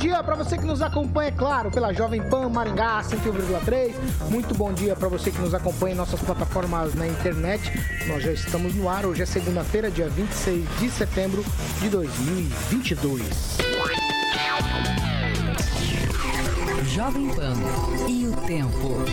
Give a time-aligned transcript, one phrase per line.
[0.00, 3.92] Dia para você que nos acompanha, é claro, pela Jovem Pan Maringá 101,3.
[4.30, 7.70] Muito bom dia para você que nos acompanha em nossas plataformas na internet.
[8.06, 9.04] Nós já estamos no ar.
[9.04, 11.44] Hoje é segunda-feira, dia 26 de setembro
[11.80, 13.58] de 2022.
[16.86, 17.54] Jovem Pan
[18.08, 19.04] e o tempo.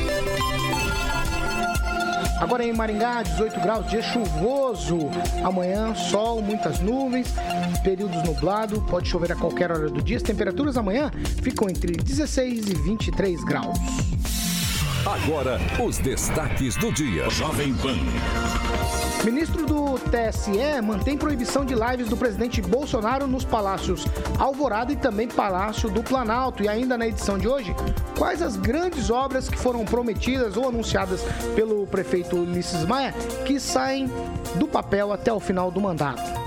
[2.39, 5.09] Agora em Maringá, 18 graus, dia chuvoso.
[5.43, 7.33] Amanhã, sol, muitas nuvens,
[7.83, 10.17] períodos nublado, pode chover a qualquer hora do dia.
[10.17, 13.77] As temperaturas amanhã ficam entre 16 e 23 graus.
[15.07, 17.29] Agora, os destaques do dia.
[17.29, 17.95] Jovem Pan.
[19.23, 24.05] Ministro do TSE mantém proibição de lives do presidente Bolsonaro nos palácios
[24.37, 26.61] Alvorada e também Palácio do Planalto.
[26.61, 27.73] E ainda na edição de hoje,
[28.17, 31.23] quais as grandes obras que foram prometidas ou anunciadas
[31.55, 33.13] pelo prefeito Ulisses Maia
[33.45, 34.11] que saem
[34.55, 36.46] do papel até o final do mandato?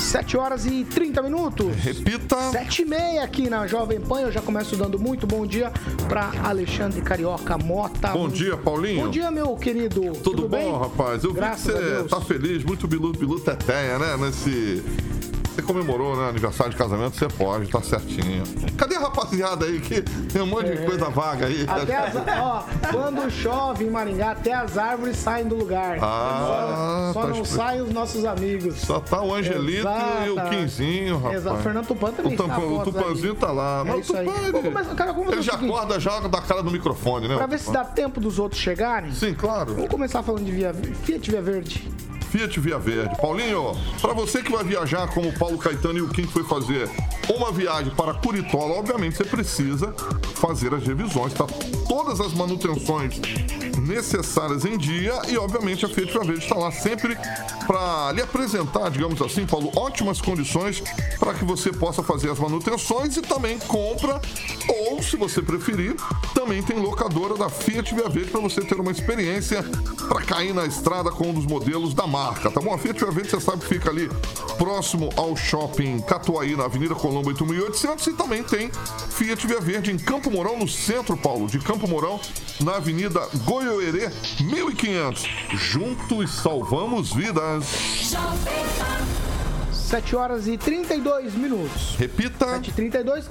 [0.00, 1.74] 7 horas e 30 minutos.
[1.76, 2.36] Repita.
[2.50, 4.20] 7 e meia aqui na Jovem Pan.
[4.20, 5.70] Eu já começo dando muito bom dia
[6.08, 8.08] para Alexandre Carioca Mota.
[8.08, 9.04] Bom dia, Paulinho.
[9.04, 10.00] Bom dia, meu querido.
[10.00, 10.72] Tudo, Tudo bom, bem?
[10.78, 11.22] rapaz?
[11.22, 14.16] Eu Graças vi que você tá feliz, muito bilu, bilu teteia, né?
[14.16, 14.82] Nesse.
[15.60, 16.28] Você comemorou, né?
[16.28, 18.42] Aniversário de casamento, você pode, tá certinho.
[18.78, 21.66] Cadê a rapaziada aí que tem um monte de coisa vaga aí?
[21.66, 21.70] É.
[21.70, 25.98] Até as, ó, quando chove em Maringá, até as árvores saem do lugar.
[26.00, 28.76] Ah, só tá não saem os nossos amigos.
[28.76, 29.86] Só tá o Angelito
[30.26, 30.48] e o Exata.
[30.50, 31.34] Quinzinho, rapaz.
[31.36, 31.56] Exato.
[31.56, 33.38] O Fernando Tupan também O, Tampa- está o Tupanzinho aí.
[33.38, 33.80] tá lá.
[33.80, 34.26] É Mas o isso aí.
[34.26, 35.70] Tupan, ele, começar- cara, ele o já seguinte.
[35.72, 37.36] acorda já da cara no microfone, né?
[37.36, 39.12] Pra o ver se dá tempo dos outros chegarem.
[39.12, 39.74] Sim, claro.
[39.74, 40.72] Vamos começar falando de Via
[41.02, 41.86] Fiat Via Verde.
[42.30, 43.16] Fiat Via Verde.
[43.20, 46.88] Paulinho, para você que vai viajar como o Paulo Caetano e o Kim foi fazer
[47.28, 49.92] uma viagem para Curitola, obviamente você precisa
[50.36, 51.44] fazer as revisões, tá?
[51.88, 53.20] Todas as manutenções
[53.80, 57.16] necessárias em dia e, obviamente, a Fiat Via Verde está lá sempre
[57.66, 60.82] para lhe apresentar, digamos assim, Paulo, ótimas condições
[61.18, 64.20] para que você possa fazer as manutenções e também compra
[64.68, 65.96] ou, se você preferir,
[66.34, 69.64] também tem locadora da Fiat Via Verde para você ter uma experiência
[70.08, 72.19] para cair na estrada com um dos modelos da marca,
[72.52, 72.74] tá bom?
[72.74, 74.08] A Fiat Via Verde, você sabe que fica ali
[74.58, 78.70] próximo ao shopping Catuaí, na Avenida Colombo 8800 e também tem
[79.10, 82.20] Fiat Via Verde em Campo Mourão, no centro, Paulo, de Campo Mourão,
[82.62, 84.10] na Avenida Goiôerê
[84.40, 85.24] 1500.
[85.54, 87.64] Juntos salvamos vidas.
[89.72, 91.96] 7 horas e 32 minutos.
[91.96, 92.46] Repita.
[92.60, 93.24] 7h32.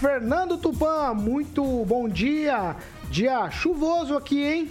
[0.00, 2.74] Fernando Tupan, muito bom dia.
[3.10, 4.70] Dia chuvoso aqui, hein?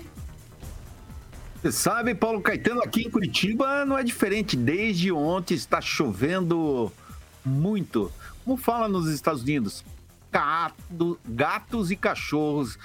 [1.61, 4.55] Você sabe, Paulo Caetano, aqui em Curitiba não é diferente.
[4.55, 6.91] Desde ontem está chovendo
[7.43, 8.11] muito.
[8.45, 9.83] Como fala nos Estados Unidos,
[10.31, 12.77] gato- gatos e cachorros.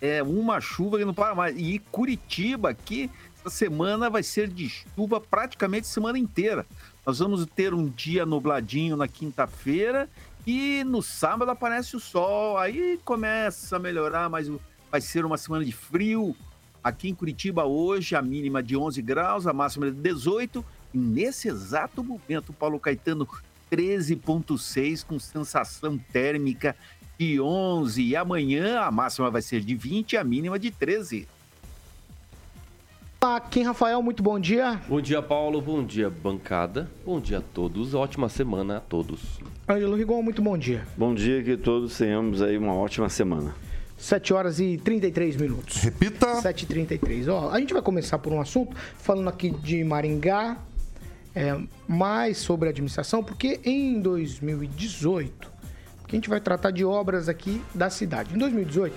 [0.00, 1.56] É uma chuva que não para mais.
[1.56, 6.66] E Curitiba aqui, essa semana vai ser de chuva praticamente semana inteira.
[7.06, 10.06] Nós vamos ter um dia nubladinho na quinta-feira
[10.46, 12.58] e no sábado aparece o sol.
[12.58, 14.50] Aí começa a melhorar, mas
[14.90, 16.36] vai ser uma semana de frio.
[16.82, 20.64] Aqui em Curitiba hoje, a mínima de 11 graus, a máxima de 18.
[20.94, 23.26] E nesse exato momento, Paulo Caetano
[23.70, 26.74] 13,6 com sensação térmica
[27.18, 28.02] de 11.
[28.02, 31.28] E amanhã a máxima vai ser de 20 e a mínima de 13.
[33.20, 34.80] Olá, Kim Rafael, muito bom dia.
[34.88, 35.60] Bom dia, Paulo.
[35.60, 36.88] Bom dia, bancada.
[37.04, 37.92] Bom dia a todos.
[37.92, 39.40] Ótima semana a todos.
[39.68, 40.86] Ângelo Rigon, muito bom dia.
[40.96, 43.54] Bom dia, que todos tenhamos aí uma ótima semana.
[43.98, 45.76] 7 horas e 33 minutos.
[45.82, 46.40] Repita.
[46.40, 47.28] 7h33.
[47.28, 50.56] Ó, a gente vai começar por um assunto, falando aqui de Maringá,
[51.34, 55.50] é, mais sobre administração, porque em 2018,
[56.06, 58.34] que a gente vai tratar de obras aqui da cidade.
[58.34, 58.96] Em 2018,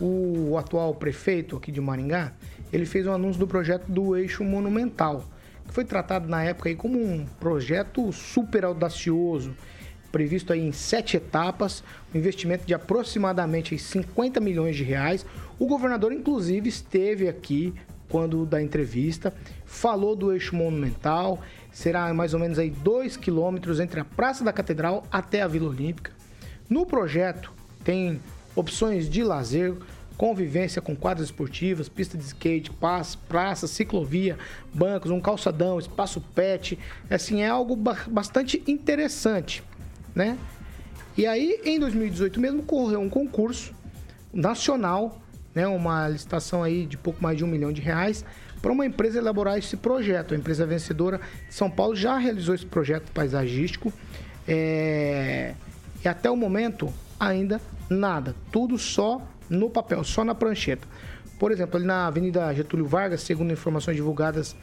[0.00, 2.32] o atual prefeito aqui de Maringá,
[2.72, 5.24] ele fez um anúncio do projeto do eixo monumental,
[5.68, 9.54] que foi tratado na época aí como um projeto super audacioso,
[10.12, 11.82] previsto aí em sete etapas,
[12.14, 15.24] um investimento de aproximadamente aí 50 milhões de reais.
[15.58, 17.72] O governador, inclusive, esteve aqui
[18.08, 19.32] quando da entrevista.
[19.64, 21.40] Falou do eixo monumental,
[21.72, 25.70] será mais ou menos aí 2 quilômetros entre a Praça da Catedral até a Vila
[25.70, 26.12] Olímpica.
[26.68, 27.50] No projeto
[27.82, 28.20] tem
[28.54, 29.74] opções de lazer,
[30.16, 34.38] convivência com quadras esportivas, pista de skate, praça, praça, ciclovia,
[34.72, 36.78] bancos, um calçadão, espaço pet.
[37.10, 39.64] Assim, é algo ba- bastante interessante,
[40.14, 40.38] né?
[41.16, 43.74] E aí, em 2018 mesmo, correu um concurso
[44.32, 45.20] nacional,
[45.54, 48.24] né, uma licitação aí de pouco mais de um milhão de reais,
[48.62, 50.32] para uma empresa elaborar esse projeto.
[50.32, 53.92] A empresa vencedora de São Paulo já realizou esse projeto paisagístico.
[54.48, 55.54] é,
[56.02, 57.60] E até o momento, ainda
[57.90, 58.34] nada.
[58.50, 59.20] Tudo só
[59.50, 60.86] no papel, só na prancheta.
[61.38, 64.56] Por exemplo, ali na Avenida Getúlio Vargas, segundo informações divulgadas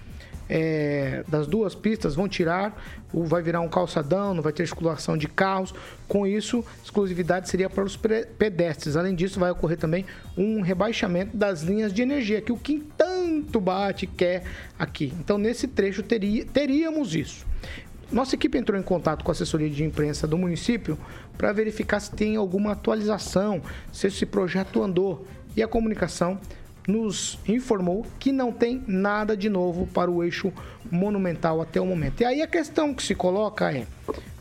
[0.50, 2.76] é, das duas pistas vão tirar,
[3.14, 5.74] vai virar um calçadão, não vai ter circulação de carros.
[6.08, 8.98] Com isso, exclusividade seria para os pedestres.
[8.98, 10.06] Além disso, vai ocorrer também
[10.36, 14.44] um rebaixamento das linhas de energia, que o Kim tanto bate quer
[14.78, 15.14] aqui.
[15.20, 17.46] Então, nesse trecho, teria, teríamos isso.
[18.12, 20.98] Nossa equipe entrou em contato com a assessoria de imprensa do município
[21.38, 23.62] para verificar se tem alguma atualização,
[23.94, 25.28] se esse projeto andou.
[25.56, 26.40] E a comunicação
[26.88, 30.52] nos informou que não tem nada de novo para o eixo
[30.90, 32.22] monumental até o momento.
[32.22, 33.86] E aí a questão que se coloca é: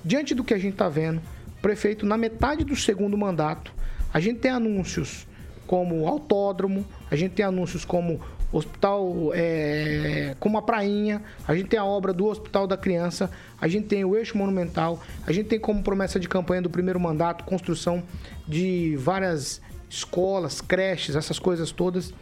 [0.05, 1.21] diante do que a gente está vendo,
[1.61, 3.73] prefeito, na metade do segundo mandato,
[4.13, 5.27] a gente tem anúncios
[5.67, 8.21] como autódromo, a gente tem anúncios como
[8.51, 13.31] hospital, é, como a prainha, a gente tem a obra do Hospital da Criança,
[13.61, 16.99] a gente tem o eixo monumental, a gente tem como promessa de campanha do primeiro
[16.99, 18.03] mandato construção
[18.47, 22.13] de várias escolas, creches, essas coisas todas.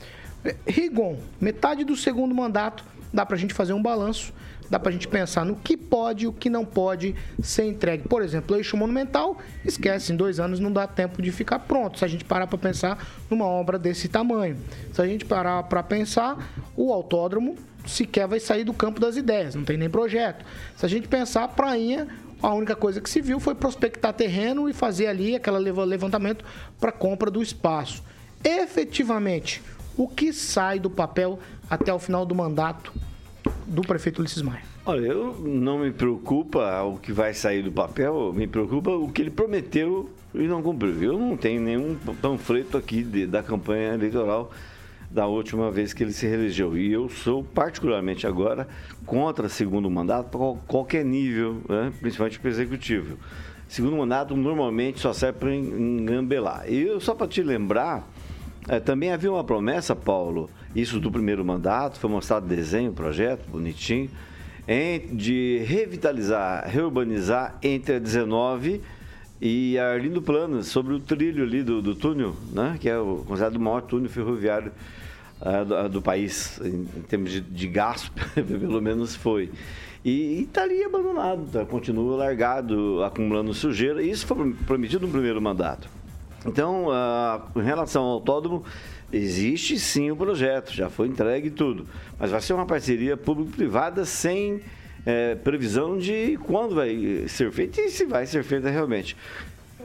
[0.67, 4.33] Rigon, metade do segundo mandato, dá pra gente fazer um balanço,
[4.71, 8.07] dá pra gente pensar no que pode e o que não pode ser entregue.
[8.09, 11.99] Por exemplo, o eixo monumental, esquece, em dois anos não dá tempo de ficar pronto,
[11.99, 14.57] se a gente parar pra pensar numa obra desse tamanho.
[14.93, 19.55] Se a gente parar pra pensar, o autódromo sequer vai sair do campo das ideias,
[19.55, 20.45] não tem nem projeto.
[20.77, 22.09] Se a gente pensar, a prainha,
[22.43, 26.45] a única coisa que se viu foi prospectar terreno e fazer ali aquele leva- levantamento
[26.79, 28.03] para compra do espaço.
[28.45, 29.63] Efetivamente,
[29.97, 31.39] o que sai do papel
[31.71, 32.93] até o final do mandato
[33.67, 34.63] do prefeito Ulisses Maia?
[34.85, 39.23] Olha, eu não me preocupa o que vai sair do papel, me preocupa o que
[39.23, 40.95] ele prometeu e não cumpriu.
[41.13, 44.51] Eu não tenho nenhum panfleto aqui de- da campanha eleitoral
[45.17, 46.77] da última vez que ele se reelegeu.
[46.77, 48.69] E eu sou particularmente agora
[49.07, 51.91] contra segundo mandato para qual- qualquer nível, né?
[52.03, 53.17] principalmente para o executivo.
[53.67, 56.65] Segundo mandato normalmente só serve para engambelar.
[56.71, 58.07] E eu, só para te lembrar,
[58.69, 64.11] é, também havia uma promessa, Paulo, isso do primeiro mandato, foi mostrado desenho, projeto, bonitinho,
[64.69, 68.83] em- de revitalizar, reurbanizar entre a 19
[69.41, 73.25] e a Arlindo Planas, sobre o trilho ali do, do túnel, né, que é o
[73.27, 74.73] considerado o maior túnel ferroviário
[75.41, 79.51] ah, do, do país, em, em termos de, de gasto, pelo menos foi.
[80.05, 84.03] E está ali abandonado, tá, continua largado, acumulando sujeira.
[84.03, 85.89] Isso foi prometido no primeiro mandato.
[86.45, 88.65] Então, ah, em relação ao autódromo,
[89.13, 91.87] existe sim o projeto, já foi entregue tudo.
[92.19, 94.61] Mas vai ser uma parceria público-privada sem
[95.05, 99.17] eh, previsão de quando vai ser feita e se vai ser feita realmente.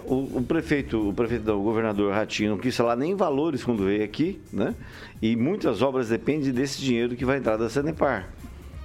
[0.06, 3.86] O, o prefeito, o prefeito, não, o governador Ratinho não quis falar nem valores quando
[3.86, 4.74] veio aqui, né?
[5.22, 8.30] E muitas obras dependem desse dinheiro que vai entrar da Sanepar.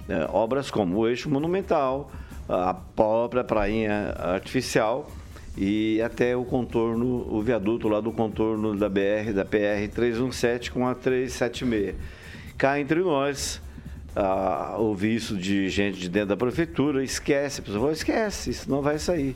[0.07, 2.11] É, obras como o eixo monumental,
[2.47, 5.09] a própria prainha artificial
[5.57, 10.87] e até o contorno, o viaduto lá do contorno da BR, da PR 317 com
[10.87, 11.95] a 376.
[12.55, 13.59] Cá entre nós,
[14.15, 18.69] ah, ouvi isso de gente de dentro da prefeitura, esquece, a pessoa falou, esquece, isso
[18.69, 19.35] não vai sair.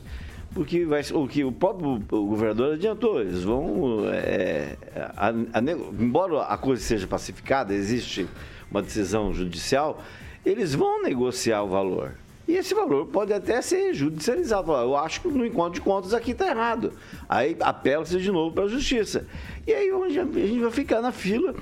[0.54, 4.02] Porque vai, o que o próprio governador adiantou, eles vão.
[4.12, 4.76] é,
[5.16, 5.60] a- a
[5.98, 8.26] embora a coisa seja pacificada, existe
[8.70, 10.02] uma decisão judicial,
[10.44, 12.14] eles vão negociar o valor.
[12.46, 14.72] E esse valor pode até ser judicializado.
[14.72, 16.92] Eu acho que no encontro de contas aqui está errado.
[17.28, 19.26] Aí apela-se de novo para a justiça.
[19.66, 21.54] E aí a gente vai ficar na fila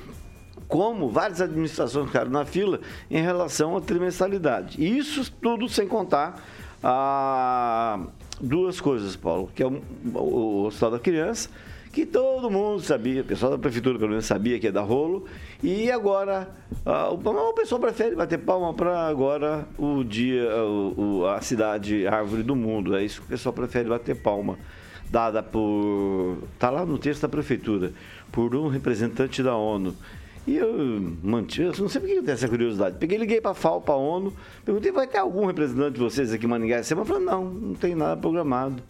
[0.66, 2.80] como várias administrações ficaram na fila
[3.10, 4.82] em relação à trimestralidade.
[4.82, 6.42] Isso tudo sem contar
[6.82, 8.00] ah,
[8.40, 9.80] duas coisas, Paulo, que é o,
[10.14, 11.48] o Hospital da Criança,
[11.92, 15.24] que todo mundo sabia, o pessoal da prefeitura pelo menos sabia que ia dar rolo,
[15.62, 16.48] e agora
[16.86, 22.42] ah, o, pessoal prefere bater palma para agora o dia, o- o- a cidade árvore
[22.44, 24.56] do mundo, é isso que o pessoal prefere bater palma
[25.10, 26.38] dada por.
[26.54, 27.92] Está lá no texto da prefeitura,
[28.30, 29.92] por um representante da ONU.
[30.46, 32.96] E eu mantive, não sei por que eu tenho essa curiosidade.
[32.98, 34.32] Peguei, liguei para a FAO, para a ONU,
[34.64, 37.08] perguntei, vai ter algum representante de vocês aqui em Maningá essa semana?
[37.08, 38.82] Eu falei, não, não tem nada programado.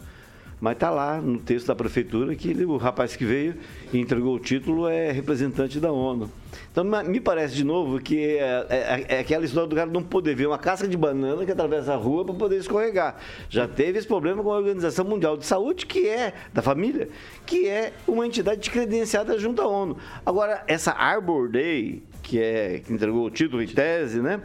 [0.60, 3.54] Mas está lá no texto da prefeitura que o rapaz que veio
[3.92, 6.30] e entregou o título é representante da ONU.
[6.70, 10.34] Então, me parece de novo que é, é, é, aquela história do cara não poder
[10.34, 13.16] ver uma casca de banana que atravessa a rua para poder escorregar.
[13.48, 17.08] Já teve esse problema com a Organização Mundial de Saúde, que é da família,
[17.46, 19.96] que é uma entidade credenciada junto à ONU.
[20.24, 24.40] Agora, essa Arbor Day, que é que entregou o título em tese, né?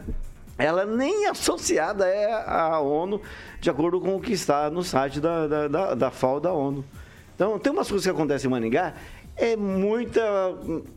[0.58, 3.20] Ela nem associada é à ONU,
[3.60, 6.84] de acordo com o que está no site da, da, da, da FAO da ONU.
[7.34, 8.94] Então, tem umas coisas que acontecem em Maningá,
[9.36, 10.22] é muita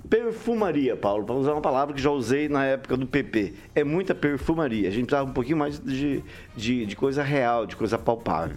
[0.09, 3.53] perfumaria, Paulo, para usar uma palavra que já usei na época do PP.
[3.75, 4.87] É muita perfumaria.
[4.87, 6.23] A gente precisava um pouquinho mais de,
[6.55, 8.55] de, de coisa real, de coisa palpável.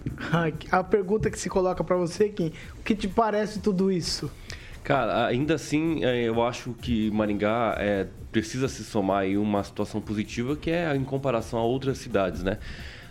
[0.71, 4.31] A pergunta que se coloca para você, Kim, o que te parece tudo isso?
[4.83, 10.01] Cara, ainda assim, é, eu acho que Maringá é, precisa se somar em uma situação
[10.01, 12.57] positiva, que é em comparação a outras cidades, né?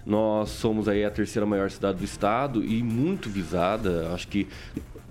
[0.05, 4.13] Nós somos aí a terceira maior cidade do estado e muito visada.
[4.13, 4.49] Acho que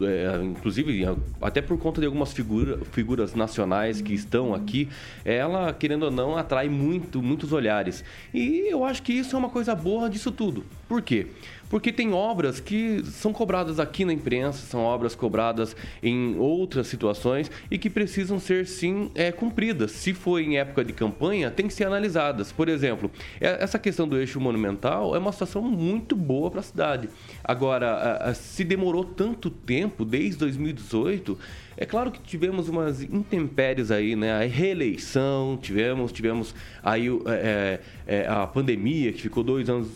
[0.08, 1.06] é, inclusive
[1.42, 4.88] até por conta de algumas figura, figuras nacionais que estão aqui,
[5.24, 8.04] ela, querendo ou não, atrai muito, muitos olhares.
[8.34, 10.66] E eu acho que isso é uma coisa boa disso tudo.
[10.88, 11.28] Por quê?
[11.72, 17.50] Porque tem obras que são cobradas aqui na imprensa, são obras cobradas em outras situações
[17.72, 19.92] e que precisam ser sim é, cumpridas.
[19.92, 22.52] Se for em época de campanha, tem que ser analisadas.
[22.52, 26.64] Por exemplo, é, essa questão do eixo monumental é uma situação muito boa para a
[26.64, 27.08] cidade.
[27.42, 31.38] Agora, se demorou tanto tempo, desde 2018,
[31.78, 34.34] é claro que tivemos umas intempéries aí, né?
[34.34, 39.88] A reeleição, tivemos, tivemos aí é, é, a pandemia, que ficou dois anos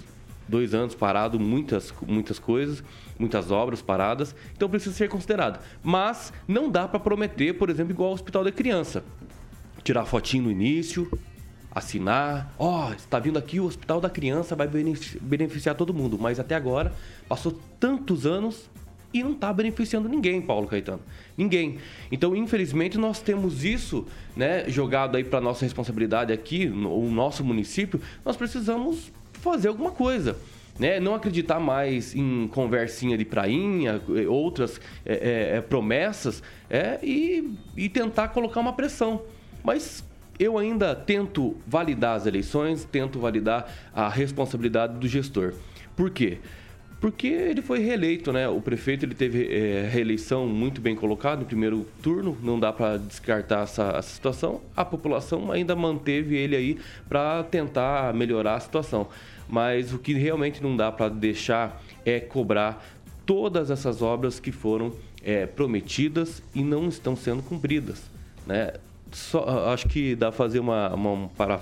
[0.48, 2.84] dois anos parado, muitas, muitas coisas,
[3.18, 5.60] muitas obras paradas, então precisa ser considerado.
[5.84, 9.04] Mas não dá para prometer, por exemplo, igual ao Hospital da Criança.
[9.84, 11.10] Tirar fotinho no início,
[11.72, 16.18] assinar, ó, oh, está vindo aqui o Hospital da Criança, vai beneficiar todo mundo.
[16.20, 16.94] Mas até agora,
[17.28, 18.70] passou tantos anos
[19.16, 21.00] e não está beneficiando ninguém, Paulo Caetano.
[21.38, 21.78] Ninguém.
[22.12, 24.06] Então, infelizmente, nós temos isso
[24.36, 28.02] né, jogado aí para nossa responsabilidade aqui, no, o nosso município.
[28.26, 30.38] Nós precisamos fazer alguma coisa.
[30.78, 31.00] Né?
[31.00, 37.88] Não acreditar mais em conversinha de prainha, outras é, é, é, promessas, é, e, e
[37.88, 39.22] tentar colocar uma pressão.
[39.64, 40.04] Mas
[40.38, 45.54] eu ainda tento validar as eleições, tento validar a responsabilidade do gestor.
[45.96, 46.40] Por quê?
[47.06, 48.50] Porque ele foi reeleito, né?
[48.50, 52.98] O prefeito ele teve é, reeleição muito bem colocada no primeiro turno, não dá para
[52.98, 54.60] descartar essa, essa, situação.
[54.76, 59.08] A população ainda manteve ele aí para tentar melhorar a situação.
[59.48, 62.84] Mas o que realmente não dá para deixar é cobrar
[63.24, 64.92] todas essas obras que foram
[65.24, 68.02] é, prometidas e não estão sendo cumpridas,
[68.48, 68.74] né?
[69.12, 71.60] Só, acho que dá fazer uma, uma, para,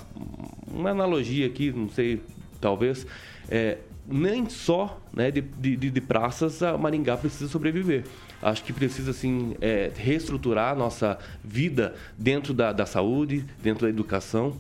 [0.73, 2.21] uma analogia aqui, não sei,
[2.61, 3.05] talvez.
[3.49, 8.03] É, nem só né, de, de, de, praças a Maringá precisa sobreviver.
[8.41, 13.89] Acho que precisa, assim, é, reestruturar a nossa vida dentro da, da saúde, dentro da
[13.89, 14.53] educação,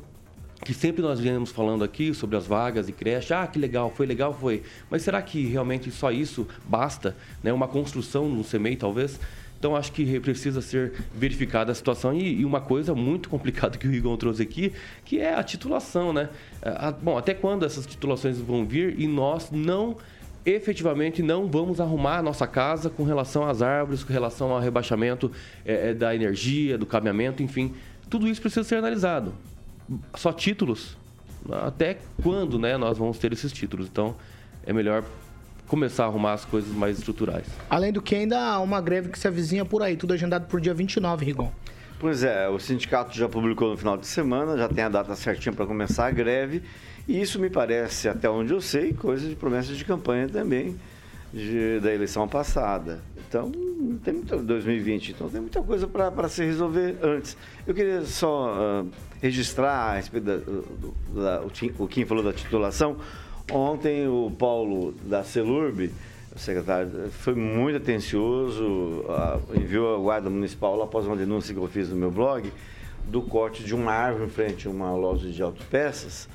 [0.63, 4.05] que sempre nós viemos falando aqui sobre as vagas de creche, ah, que legal, foi
[4.05, 4.63] legal, foi.
[4.89, 7.15] Mas será que realmente só isso basta?
[7.43, 7.51] Né?
[7.51, 9.19] Uma construção no CEMEI, talvez?
[9.63, 12.13] Então, acho que precisa ser verificada a situação.
[12.13, 14.73] E, e, uma coisa muito complicada que o Rigon trouxe aqui,
[15.05, 16.27] que é a titulação, né?
[16.61, 19.95] A, bom, até quando essas titulações vão vir e nós não
[20.45, 25.31] efetivamente não vamos arrumar a nossa casa com relação às árvores, com relação ao rebaixamento
[25.63, 27.73] é, da energia, do caminhamento, enfim.
[28.09, 29.33] Tudo isso precisa ser analisado.
[30.13, 30.97] Só títulos?
[31.49, 33.87] Até quando né, nós vamos ter esses títulos?
[33.87, 34.13] Então,
[34.65, 35.05] é melhor
[35.67, 37.45] começar a arrumar as coisas mais estruturais.
[37.69, 40.59] Além do que ainda há uma greve que se avizinha por aí, tudo agendado por
[40.59, 41.51] dia 29, Rigon.
[41.99, 45.53] Pois é, o sindicato já publicou no final de semana, já tem a data certinha
[45.53, 46.61] para começar a greve,
[47.07, 50.75] e isso me parece, até onde eu sei, coisa de promessas de campanha também
[51.33, 53.01] de, da eleição passada.
[53.27, 53.51] Então,
[54.03, 57.35] tem muita, 2020, então tem muita coisa para se resolver antes.
[57.65, 58.89] Eu queria só uh,
[59.21, 62.97] registrar a respeito da, da, o, o Kim falou da titulação.
[63.51, 65.91] Ontem o Paulo da Celurb,
[66.33, 69.05] o secretário, foi muito atencioso,
[69.53, 72.51] enviou a Guarda Municipal após uma denúncia que eu fiz no meu blog,
[73.05, 76.27] do corte de uma árvore em frente a uma loja de autopeças.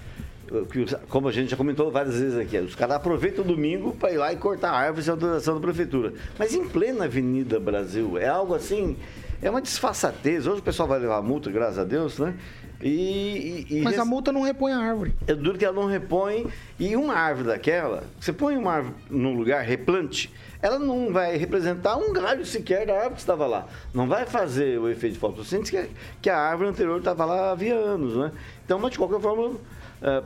[1.08, 4.18] Como a gente já comentou várias vezes aqui, os caras aproveitam o domingo para ir
[4.18, 6.12] lá e cortar a árvore sem autorização da prefeitura.
[6.38, 8.96] Mas em plena Avenida Brasil, é algo assim,
[9.42, 10.46] é uma disfarçatez.
[10.46, 12.34] Hoje o pessoal vai levar multa, graças a Deus, né?
[12.80, 15.12] E, e, Mas a multa não repõe a árvore.
[15.26, 16.46] É duro que ela não repõe.
[16.78, 20.32] E uma árvore daquela, você põe uma árvore num lugar, replante,
[20.62, 23.66] ela não vai representar um galho sequer da árvore que estava lá.
[23.92, 25.90] Não vai fazer o efeito de fotossíntese que,
[26.22, 28.32] que a árvore anterior estava lá havia anos, né?
[28.64, 29.58] Então, mas de qualquer forma, uh,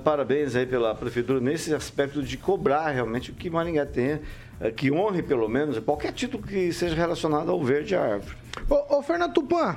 [0.05, 4.21] parabéns aí pela prefeitura nesse aspecto de cobrar realmente o que Maringá tenha eh,
[4.71, 8.37] que honre pelo menos qualquer título que seja relacionado ao verde e à árvore.
[8.69, 9.77] Ô, ô Fernando Tupan,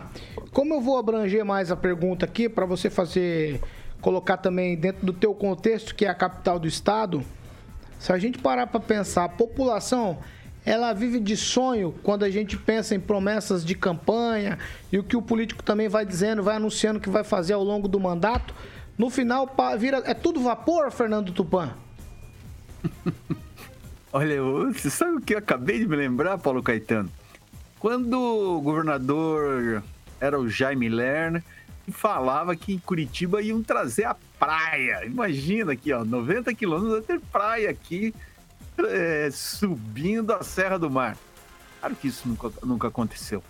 [0.51, 3.61] como eu vou abranger mais a pergunta aqui para você fazer,
[4.01, 7.23] colocar também dentro do teu contexto, que é a capital do estado,
[7.97, 10.19] se a gente parar para pensar, a população,
[10.65, 14.59] ela vive de sonho quando a gente pensa em promessas de campanha
[14.91, 17.87] e o que o político também vai dizendo, vai anunciando que vai fazer ao longo
[17.87, 18.53] do mandato.
[18.97, 21.73] No final, vira, é tudo vapor, Fernando Tupan?
[24.17, 24.41] Olha,
[24.71, 27.11] você sabe o que eu acabei de me lembrar, Paulo Caetano?
[27.77, 29.83] Quando o governador
[30.21, 31.43] era o Jaime Lerner
[31.91, 35.03] falava que em Curitiba iam trazer a praia.
[35.05, 38.15] Imagina aqui, ó, 90 quilômetros vai ter praia aqui,
[38.87, 41.17] é, subindo a Serra do Mar.
[41.81, 43.43] Claro que isso nunca, nunca aconteceu.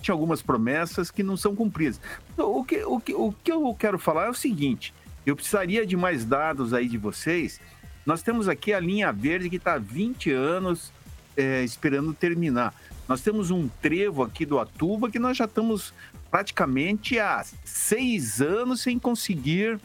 [0.00, 2.00] Tinha algumas promessas que não são cumpridas.
[2.32, 4.94] Então, O que, o, que, o que eu quero falar é o seguinte:
[5.26, 7.60] eu precisaria de mais dados aí de vocês.
[8.04, 10.92] Nós temos aqui a linha verde que está há 20 anos
[11.36, 12.74] é, esperando terminar.
[13.08, 15.92] Nós temos um trevo aqui do Atuba que nós já estamos
[16.30, 19.80] praticamente há seis anos sem conseguir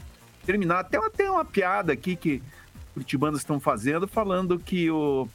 [0.46, 0.80] terminar.
[0.80, 2.42] Até tem uma piada aqui que
[2.94, 5.28] curitibanos estão fazendo, falando que o,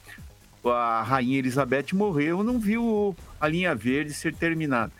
[0.65, 4.91] a Rainha Elizabeth morreu, não viu a linha verde ser terminada.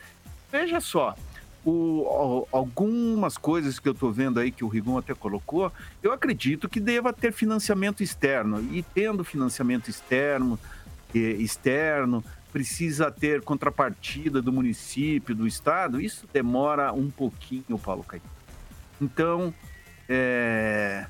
[0.52, 1.16] Veja só,
[1.65, 6.12] o- al- algumas coisas que eu estou vendo aí, que o Rigon até colocou, eu
[6.12, 8.60] acredito que deva ter financiamento externo.
[8.72, 10.60] E tendo financiamento externo,
[11.13, 18.32] externo precisa ter contrapartida do município, do estado, isso demora um pouquinho, Paulo Caetano.
[19.00, 19.53] Então,
[20.10, 21.06] é,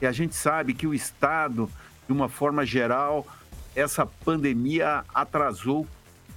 [0.00, 1.68] a gente sabe que o Estado,
[2.06, 3.26] de uma forma geral,
[3.74, 5.86] essa pandemia atrasou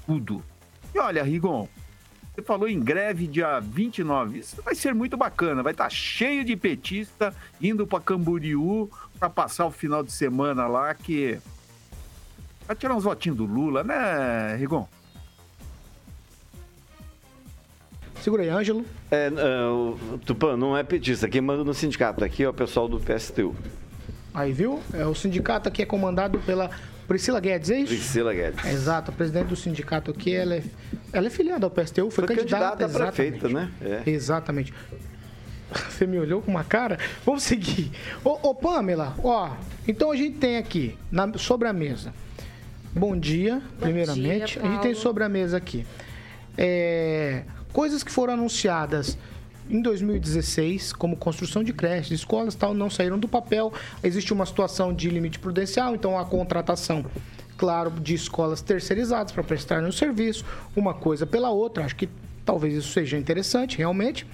[0.05, 0.43] tudo.
[0.93, 1.67] E olha, Rigon,
[2.39, 4.39] você falou em greve dia 29.
[4.39, 5.61] Isso vai ser muito bacana.
[5.61, 10.93] Vai estar cheio de petista indo para Camboriú para passar o final de semana lá
[10.93, 11.37] que
[12.65, 14.87] vai tirar uns votinhos do Lula, né, Rigon?
[18.21, 18.85] Segura aí, Ângelo.
[19.11, 21.27] É, é, o Tupã, não é petista.
[21.27, 23.55] Quem manda no sindicato aqui é o pessoal do PSTU.
[24.33, 24.81] Aí, viu?
[24.93, 26.69] É, o sindicato aqui é comandado pela
[27.09, 27.93] Priscila Guedes, é isso?
[27.93, 28.63] Priscila Guedes.
[28.65, 30.63] Exato, a presidente do sindicato aqui, ela é,
[31.11, 33.71] ela é filiada ao PSTU, foi, Foi candidata, candidata a prefeita, né?
[33.81, 34.03] É.
[34.09, 34.71] Exatamente.
[35.89, 36.97] Você me olhou com uma cara?
[37.25, 37.91] Vamos seguir.
[38.23, 39.51] Ô, ô Pamela, ó,
[39.87, 42.13] então a gente tem aqui, na- sobre a mesa.
[42.93, 44.53] Bom dia, primeiramente.
[44.53, 45.85] dia, a gente tem sobre a mesa aqui.
[46.57, 47.43] é,
[47.73, 49.17] coisas que foram anunciadas
[49.69, 53.71] em 2016, como construção de creches, escolas tal, não saíram do papel.
[54.03, 57.05] Existe uma situação de limite prudencial, então a contratação,
[57.57, 60.43] claro, de escolas terceirizadas para prestarem o serviço,
[60.75, 61.85] uma coisa pela outra.
[61.85, 62.09] Acho que
[62.43, 64.25] talvez isso seja interessante, realmente.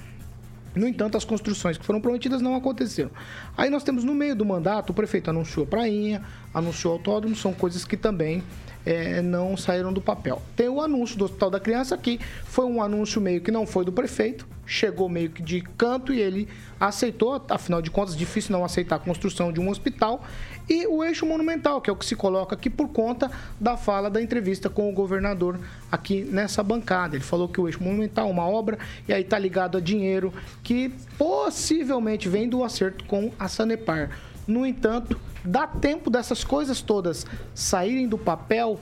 [0.74, 3.10] No entanto, as construções que foram prometidas não aconteceram.
[3.58, 6.22] Aí nós temos no meio do mandato, o prefeito anunciou prainha,
[6.54, 8.44] anunciou autódromo, são coisas que também
[8.86, 10.42] eh, não saíram do papel.
[10.56, 13.84] Tem o anúncio do Hospital da Criança aqui, foi um anúncio meio que não foi
[13.84, 16.48] do prefeito, chegou meio que de canto e ele
[16.80, 20.24] aceitou, afinal de contas, difícil não aceitar a construção de um hospital.
[20.68, 24.10] E o eixo monumental, que é o que se coloca aqui por conta da fala
[24.10, 25.60] da entrevista com o governador
[25.92, 27.16] aqui nessa bancada.
[27.16, 30.34] Ele falou que o eixo monumental é uma obra e aí está ligado a dinheiro
[30.64, 34.10] que possivelmente vem do acerto com a Sanepar.
[34.48, 38.80] No entanto, dá tempo dessas coisas todas saírem do papel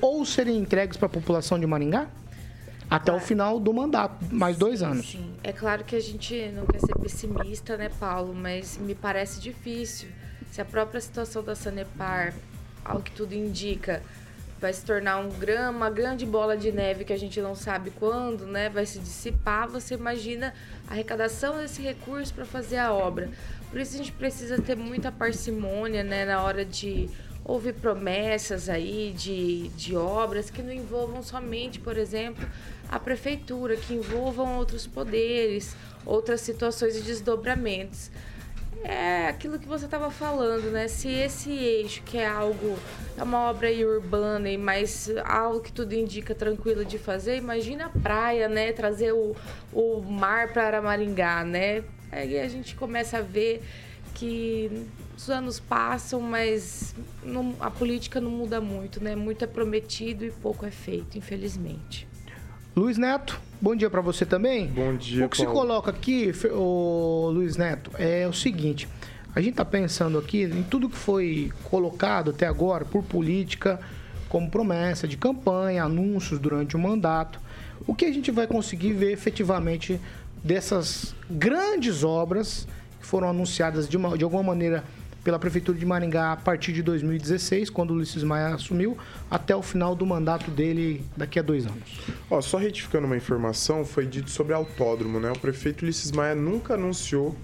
[0.00, 2.08] ou serem entregues para a população de Maringá?
[2.88, 5.10] Até o final do mandato, mais dois Sim, anos.
[5.10, 8.34] Sim, é claro que a gente não quer ser pessimista, né, Paulo?
[8.34, 10.08] Mas me parece difícil.
[10.50, 12.34] Se a própria situação da Sanepar,
[12.84, 14.02] ao que tudo indica,
[14.60, 17.90] vai se tornar um gran, uma grande bola de neve que a gente não sabe
[17.90, 18.68] quando, né?
[18.68, 19.68] Vai se dissipar.
[19.68, 20.52] Você imagina
[20.88, 23.30] a arrecadação desse recurso para fazer a obra.
[23.70, 27.08] Por isso a gente precisa ter muita parcimônia, né, na hora de
[27.44, 32.46] ouvir promessas aí de, de obras que não envolvam somente, por exemplo,
[32.88, 38.10] a prefeitura, que envolvam outros poderes, outras situações e desdobramentos.
[38.82, 40.88] É aquilo que você estava falando, né?
[40.88, 42.78] Se esse eixo, que é algo,
[43.16, 47.86] é uma obra aí urbana, e mas algo que tudo indica tranquilo de fazer, imagina
[47.86, 48.72] a praia, né?
[48.72, 49.36] Trazer o,
[49.72, 51.84] o mar para Aramaringá, né?
[52.12, 53.62] Aí a gente começa a ver
[54.14, 59.14] que os anos passam, mas não- a política não muda muito, né?
[59.14, 62.08] Muito é prometido e pouco é feito, infelizmente.
[62.74, 64.66] Luiz Neto, bom dia para você também.
[64.68, 65.60] Bom dia, O que se Paulo.
[65.60, 68.88] coloca aqui, ô, Luiz Neto, é o seguinte:
[69.34, 73.80] a gente está pensando aqui em tudo que foi colocado até agora por política,
[74.28, 77.40] como promessa de campanha, anúncios durante o mandato.
[77.86, 80.00] O que a gente vai conseguir ver efetivamente
[80.42, 82.66] dessas grandes obras
[83.00, 84.84] que foram anunciadas de, uma- de alguma maneira
[85.22, 88.96] pela Prefeitura de Maringá a partir de 2016, quando o Ulisses Maia assumiu,
[89.30, 92.00] até o final do mandato dele daqui a dois anos.
[92.30, 95.30] Ó, só retificando uma informação, foi dito sobre autódromo, né?
[95.30, 97.36] O prefeito Ulisses Maia nunca anunciou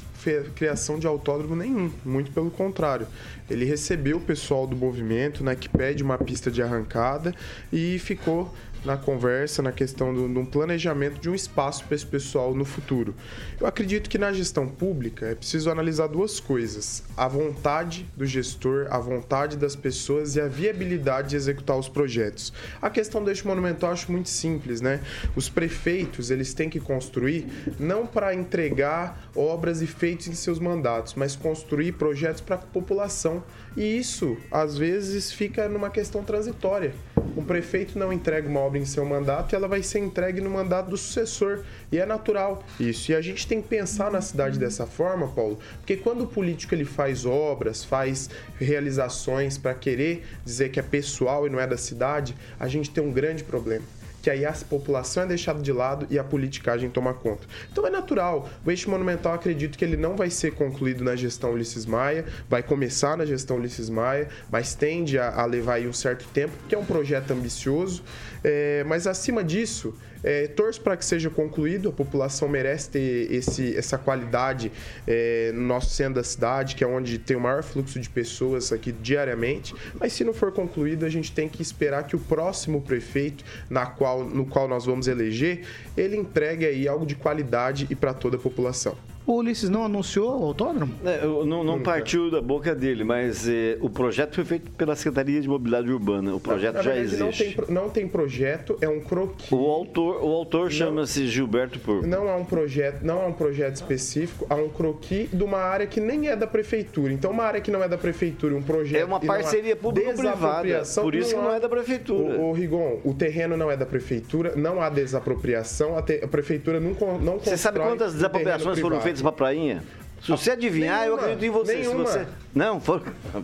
[0.57, 3.07] criação de autódromo nenhum, muito pelo contrário.
[3.49, 7.33] Ele recebeu o pessoal do movimento, né, que pede uma pista de arrancada
[7.73, 8.53] e ficou
[8.87, 13.15] na conversa, na questão de um planejamento de um espaço para esse pessoal no futuro.
[13.61, 18.87] Eu acredito que na gestão pública é preciso analisar duas coisas: a vontade do gestor,
[18.91, 22.53] a vontade das pessoas e a viabilidade de executar os projetos.
[22.81, 25.01] A questão eixo monumental eu acho muito simples, né?
[25.35, 27.47] Os prefeitos eles têm que construir
[27.79, 33.43] não para entregar obras e feitos em seus mandatos, mas construir projetos para a população.
[33.77, 36.95] E isso, às vezes, fica numa questão transitória.
[37.37, 40.51] Um prefeito não entrega uma obra em seu mandato e ela vai ser entregue no
[40.51, 41.61] mandato do sucessor.
[41.91, 43.13] E é natural isso.
[43.13, 46.75] E a gente tem que pensar na cidade dessa forma, Paulo, porque quando o político
[46.75, 51.77] ele faz obras, faz realizações para querer dizer que é pessoal e não é da
[51.77, 53.85] cidade, a gente tem um grande problema
[54.27, 57.47] que aí a população é deixada de lado e a politicagem toma conta.
[57.71, 58.49] Então é natural.
[58.65, 62.61] O eixo monumental acredito que ele não vai ser concluído na gestão Ulisses Maia, vai
[62.61, 66.79] começar na gestão Ulisses Maia, mas tende a, levar aí um certo tempo, porque é
[66.79, 68.03] um projeto ambicioso.
[68.49, 71.89] É, mas acima disso, é, torço para que seja concluído.
[71.89, 74.71] A população merece ter esse, essa qualidade
[75.05, 78.73] é, no nosso centro da cidade, que é onde tem o maior fluxo de pessoas
[78.73, 79.75] aqui diariamente.
[79.99, 83.85] Mas se não for concluído, a gente tem que esperar que o próximo prefeito, na
[83.85, 88.37] qual, no qual nós vamos eleger, ele entregue aí algo de qualidade e para toda
[88.37, 88.97] a população.
[89.27, 90.95] O Ulisses não anunciou o autódromo?
[91.05, 95.41] É, não, não partiu da boca dele, mas eh, o projeto foi feito pela Secretaria
[95.41, 96.33] de Mobilidade Urbana.
[96.33, 97.45] O projeto Na já verdade, não existe.
[97.45, 99.51] tem, pro- não tem projeto, é um croquis.
[99.51, 102.07] O autor, o autor chama-se Gilberto Porco.
[102.07, 105.89] Não há um projeto, não há um projeto específico, há um croquis de uma área
[105.89, 107.13] que nem é da prefeitura.
[107.13, 109.01] Então, uma área que não é da prefeitura, um projeto.
[109.03, 112.39] É uma não parceria público-privada, por isso que não há- é da prefeitura.
[112.41, 116.79] O, Rigon, o terreno não é da prefeitura, não há desapropriação, a, te- a prefeitura
[116.79, 119.16] não, não Você sabe quantas desapropriações foram privado.
[119.17, 119.83] Feitas para prainha?
[120.23, 121.73] Se você adivinhar, eu Nenhuma, acredito em você.
[121.73, 122.05] Se nenhuma.
[122.05, 122.27] você...
[122.55, 123.03] Não, foram.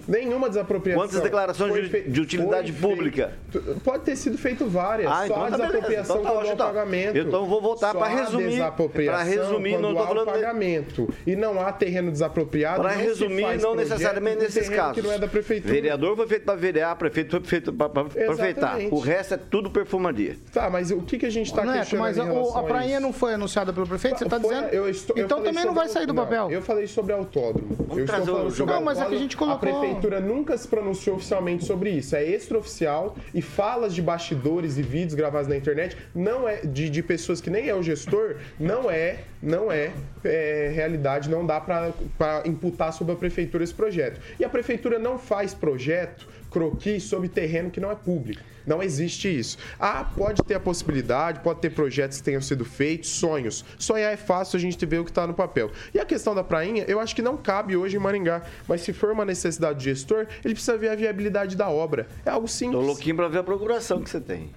[0.08, 1.02] Nenhuma desapropriação.
[1.04, 3.32] Quantas declarações de- fe- de utilidade foi pública?
[3.50, 5.06] feito- Pode ter sido feito várias.
[5.12, 5.66] Ah, só então a tá beleza.
[5.68, 6.66] desapropriação Então tá quando há ótimo.
[6.66, 7.18] pagamento.
[7.18, 8.58] Então vou voltar Só há resumir.
[9.04, 11.12] Pra resumir, não o falando- pagamento.
[11.26, 12.82] E não há terreno desapropriado.
[12.82, 14.94] Para se resumir, faz não necessariamente nesses casos.
[14.94, 15.74] que não é da prefeitura.
[15.74, 18.20] Vereador foi feito para verear, prefeito foi feito para aproveitar.
[18.78, 18.94] Exatamente.
[18.94, 20.36] O resto é tudo perfumaria.
[20.54, 23.34] Tá, mas o que, que a gente está questionando mas em a, prainha não foi
[23.34, 24.68] anunciada pelo prefeito, você está dizendo?
[24.68, 26.61] eu estou- eu então também não vai sair do papel.
[26.62, 27.76] Eu falei sobre autódromo.
[27.90, 30.68] eu estou falando sobre Não, mas é que a gente colocou- A prefeitura nunca se
[30.68, 32.14] pronunciou oficialmente sobre isso.
[32.14, 37.02] É extraoficial e falas de bastidores e vídeos gravados na internet não é de, de
[37.02, 39.90] pessoas que nem é o gestor, não é, não é,
[40.24, 41.92] é, realidade, não dá para
[42.46, 44.20] imputar sobre a prefeitura esse projeto.
[44.38, 48.42] E a prefeitura não faz projeto croquis sobre terreno que não é público.
[48.66, 49.58] Não existe isso.
[49.78, 53.64] Ah, pode ter a possibilidade, pode ter projetos que tenham sido feitos, sonhos.
[53.78, 55.70] Sonhar é fácil, a gente vê o que está no papel.
[55.94, 58.42] E a questão da prainha, eu acho que não cabe hoje em Maringá.
[58.68, 62.06] Mas se for uma necessidade do gestor, ele precisa ver a viabilidade da obra.
[62.24, 62.86] É algo Tô simples.
[62.86, 64.50] louquinho para ver a procuração que você tem.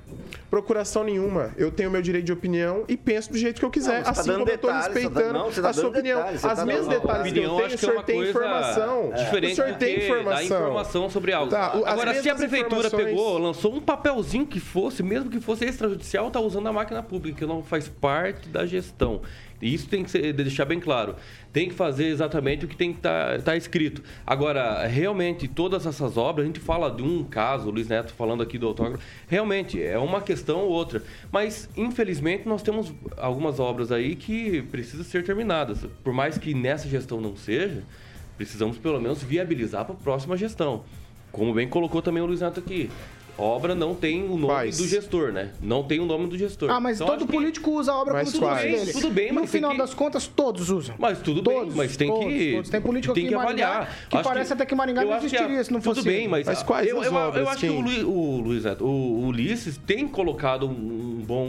[0.50, 1.52] Procuração nenhuma.
[1.58, 4.00] Eu tenho meu direito de opinião e penso do jeito que eu quiser.
[4.00, 5.70] Não, você tá assim dando como eu tô detalhes, você tá- respeitando não, você tá
[5.70, 6.18] a sua opinião.
[6.20, 9.12] detalhes, As tá mesmas dando- detalhes que eu tenho, acho o é senhor tem informação.
[9.16, 10.44] diferente o senhor do tem informação.
[10.46, 11.52] informação sobre algo.
[11.52, 15.66] Tá, Agora, se a prefeitura informações- pegou, lançou um papelzinho que fosse, mesmo que fosse
[15.66, 19.22] extrajudicial, tá usando a máquina pública, que não faz parte da gestão.
[19.62, 21.16] E Isso tem que ser- deixar bem claro.
[21.54, 24.04] Tem que fazer exatamente o que tem que estar escrito.
[24.28, 28.44] Agora, realmente, todas essas obras, a gente fala de um caso, o Luiz Neto falando
[28.44, 31.02] aqui do autógrafo, realmente é uma questão ou outra.
[31.32, 35.86] Mas, infelizmente, nós temos algumas obras aí que precisam ser terminadas.
[36.04, 37.82] Por mais que nessa gestão não seja,
[38.38, 40.84] precisamos pelo menos viabilizar para a próxima gestão.
[41.32, 42.90] Como bem colocou também o Luiz Neto aqui.
[43.38, 44.78] Obra não tem o nome Quais?
[44.78, 45.50] do gestor, né?
[45.62, 46.70] Não tem o nome do gestor.
[46.72, 48.80] Ah, mas Então, todo acho que- político usa a obra Mas como quais?
[48.80, 48.94] dele.
[48.94, 50.96] Tudo bem, No mas tem final que- das contas, todos usam.
[50.98, 52.52] Mas tudo Todos, bem, mas tem todos, que.
[52.54, 52.70] todos.
[52.70, 53.94] Tem político tem que avaliar.
[54.10, 56.10] que Acho parece até que Maringá eu não que existiria a- se não fosse Tudo
[56.10, 56.46] bem, mas.
[56.46, 57.78] Mas quais eu, as eu, obras, eu acho que quem?
[57.78, 61.46] o, Luiz, o, Luiz Neto, o, o Ulisses tem colocado um bom,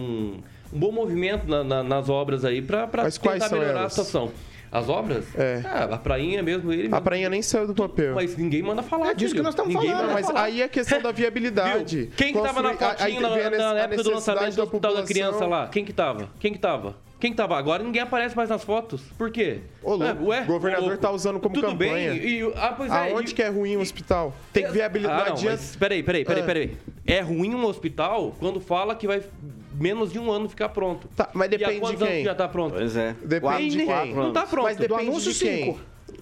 [0.72, 3.85] um bom movimento na- na- nas obras aí para tentar melhorar elas?
[3.87, 4.33] a situação.
[4.70, 5.24] As obras?
[5.37, 5.62] É.
[5.64, 8.14] Ah, a prainha mesmo, ele A prainha nem saiu do papel.
[8.14, 9.11] Mas ninguém manda falar.
[9.11, 10.42] É disso que nós estamos falando, Mas falar.
[10.44, 12.11] aí é questão da viabilidade.
[12.16, 14.94] Quem que tava na Construir- fotinha na, a na a época do lançamento do Hospital
[14.94, 15.02] da.
[15.02, 15.68] Criança lá?
[15.68, 16.29] Quem que tava?
[16.40, 16.94] Quem que tava?
[17.18, 17.57] Quem que tava?
[17.57, 19.00] Agora ninguém aparece mais nas fotos.
[19.16, 19.61] Por quê?
[19.83, 21.00] Ô, louco, Ué, o governador louco.
[21.02, 22.12] tá usando como Tudo campanha.
[22.12, 22.18] bem.
[22.22, 23.11] E, ah, pois é.
[23.12, 24.35] Aonde e- que é ruim o hospital?
[24.52, 25.31] Tem que viabilidade.
[25.31, 26.46] Ah, não, mas peraí, peraí, peraí, Ah.
[26.46, 26.76] peraí.
[27.07, 29.22] É ruim um hospital quando fala que vai
[29.81, 31.09] menos de um ano ficar pronto.
[31.16, 32.22] Tá, mas e há depende de quantos anos quem?
[32.22, 32.74] que já tá pronto?
[32.74, 33.12] Pois é.
[33.22, 33.87] Depende Quatro- de quem.
[33.87, 34.64] quatro Não tá pronto.
[34.64, 35.64] Mas depende anúncio, de quem?
[35.64, 35.81] cinco.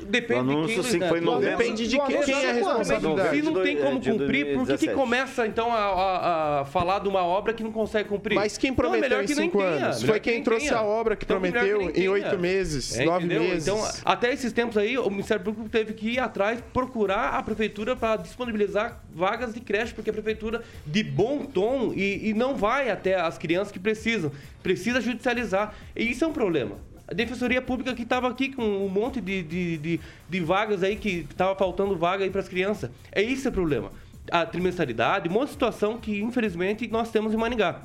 [0.09, 1.23] Depende O anúncio, de quem, sim, Luiz foi Neto.
[1.23, 1.57] em novembro.
[1.59, 3.37] Depende de quem, quem é responsabilidade.
[3.37, 4.95] Se não tem como cumprir, por que, que 2017?
[4.95, 8.35] começa então a, a- a falar de uma obra que não consegue cumprir?
[8.35, 9.97] Mas quem Então, é prometeu melhor em que nem cinco tenha, anos?
[10.03, 10.79] melhor Foi que quem nem trouxe tenha.
[10.79, 13.43] a obra que Então, prometeu nem em oito meses, É, nove entendeu?
[13.45, 13.67] meses.
[13.69, 17.97] Então, até esses tempos aí, o Ministério Público teve que ir atrás, procurar a prefeitura
[17.97, 22.91] para disponibilizar vagas de creche, porque a prefeitura, de bom tom, e, e não vai
[22.91, 24.31] até as crianças que precisam.
[24.63, 25.75] Precisa judicializar.
[25.97, 26.77] E isso é um problema.
[27.07, 30.97] A Defensoria Pública que estava aqui com um monte de, de, de, de vagas aí,
[30.97, 32.91] que estava faltando vaga aí para as crianças.
[33.13, 33.93] É isso o problema.
[34.31, 37.83] A trimestralidade, um de situação que, infelizmente, nós temos em Maningá.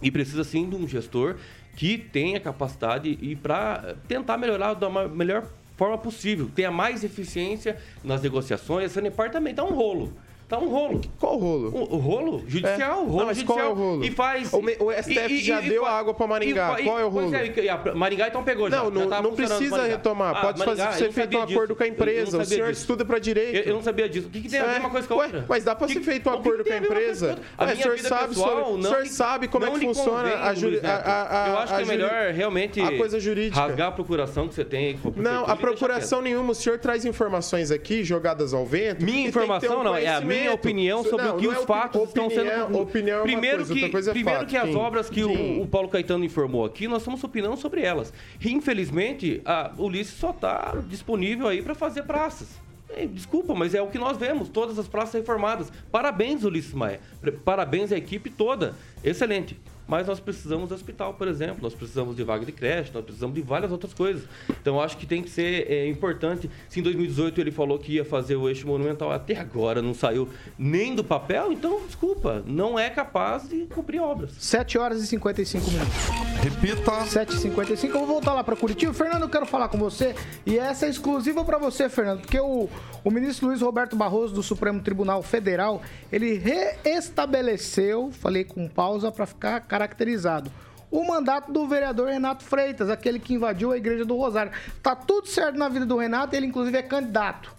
[0.00, 1.36] E precisa sim de um gestor
[1.76, 5.46] que tenha capacidade e para tentar melhorar da melhor
[5.76, 8.90] forma possível, tenha mais eficiência nas negociações.
[8.90, 10.12] A Sanepar também está um rolo.
[10.46, 11.00] Tá um rolo.
[11.18, 11.70] Qual rolo?
[11.74, 13.02] O, o rolo judicial, É.
[13.02, 13.58] o rolo Não, mas judicial.
[13.58, 14.04] qual é o rolo?
[14.04, 14.52] E faz.
[14.52, 16.76] O o STF já deu a água pra Maringá.
[16.84, 17.34] Qual é o rolo?
[17.34, 18.76] é, e a Maringá então pegou já.
[18.76, 20.36] Não, já não, tava não precisa retomar.
[20.36, 22.38] Ah, Pode Maringá, fazer, ser feito um acordo com a empresa.
[22.38, 22.82] O senhor disso.
[22.82, 23.56] estuda pra direito.
[23.56, 24.28] Eu, eu não sabia disso.
[24.28, 25.44] O que, que tem a ver É, uma coisa com a ué, outra?
[25.48, 27.38] mas dá pra Que- ser feito um acordo com a empresa?
[27.56, 30.72] A Ué, o senhor sabe, pessoal o senhor sabe como é que funciona a juri-
[30.72, 31.06] Luiz Neto.
[31.08, 33.60] a- a- Eu acho que a é melhor realmente a coisa jurídica.
[33.60, 36.52] rasgar a procuração que você tem a Não, a e procuração nenhuma.
[36.52, 39.02] O senhor traz informações aqui jogadas ao vento.
[39.04, 40.54] Minha e informação não, é a minha conhecimento.
[40.54, 42.78] opinião sobre Não, o que não os é fatos estão opinião- sendo.
[42.80, 44.48] Opinião é primeiro coisa, que, é primeiro fato.
[44.50, 48.12] que as obras que o, o Paulo Caetano informou aqui, nós estamos opinando sobre elas.
[48.40, 52.48] E, infelizmente, a Ulisses só está disponível aí para fazer praças.
[52.90, 55.72] É, Desculpa, mas é o que nós vemos, todas as praças reformadas.
[55.90, 57.00] Parabéns, Ulisses Maia.
[57.44, 58.74] Parabéns à equipe toda.
[59.02, 59.58] Excelente.
[59.86, 63.34] Mas nós precisamos de hospital, por exemplo, nós precisamos de vaga de creche, nós precisamos
[63.34, 64.24] de várias outras coisas.
[64.48, 66.50] Então, eu acho que tem que ser é, importante.
[66.68, 70.28] Se em 2018 ele falou que ia fazer o eixo monumental, até agora não saiu
[70.58, 74.32] nem do papel, então, desculpa, não é capaz de cumprir obras.
[74.38, 75.94] 7 horas e 55 minutos.
[76.42, 76.92] Repita.
[77.04, 78.92] 7h55, eu vou voltar lá para Curitiba.
[78.92, 80.14] Fernando, eu quero falar com você.
[80.44, 82.68] E essa é exclusiva para você, Fernando, porque o,
[83.02, 89.26] o ministro Luiz Roberto Barroso, do Supremo Tribunal Federal, ele reestabeleceu, falei com pausa para
[89.26, 90.52] ficar caracterizado,
[90.88, 94.52] o mandato do vereador Renato Freitas, aquele que invadiu a igreja do Rosário.
[94.80, 97.52] Tá tudo certo na vida do Renato, ele inclusive é candidato.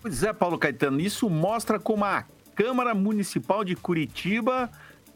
[0.00, 4.70] Pois é, Paulo Caetano, isso mostra como a Câmara Municipal de Curitiba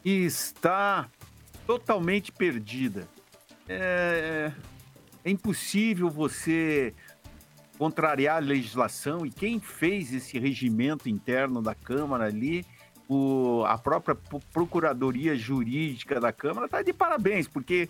[0.05, 1.09] está
[1.65, 3.07] totalmente perdida.
[3.69, 4.51] É,
[5.25, 6.93] é impossível você
[7.79, 12.67] contrariar a legislação e quem fez esse regimento interno da Câmara ali,
[13.09, 17.89] o- a própria Pro- Procuradoria Jurídica da Câmara está de parabéns, porque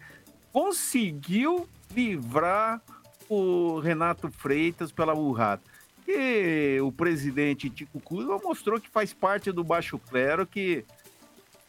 [0.52, 2.80] conseguiu livrar
[3.28, 5.62] o Renato Freitas pela burrada.
[6.06, 10.84] E o presidente Tico Cuba mostrou que faz parte do baixo clero que,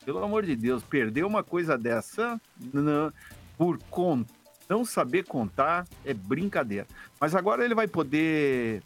[0.03, 2.39] pelo amor de Deus, perder uma coisa dessa
[2.73, 3.13] não-
[3.57, 3.79] por
[4.67, 6.85] não saber contar é brincadeira.
[7.19, 8.83] Mas agora ele vai poder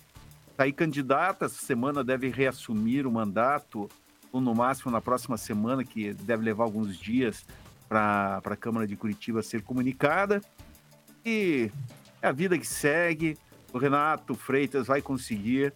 [0.56, 3.90] sair candidato, essa semana deve reassumir o mandato,
[4.32, 7.46] ou no máximo na próxima semana, que deve levar alguns dias
[7.88, 10.42] para a Câmara de Curitiba ser comunicada.
[11.26, 11.72] E
[12.22, 13.38] é a vida que segue.
[13.74, 15.74] O Renato Freitas vai conseguir.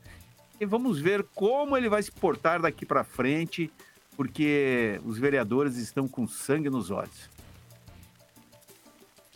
[0.59, 3.71] E vamos ver como ele vai se portar daqui para frente,
[4.15, 7.29] porque os vereadores estão com sangue nos olhos.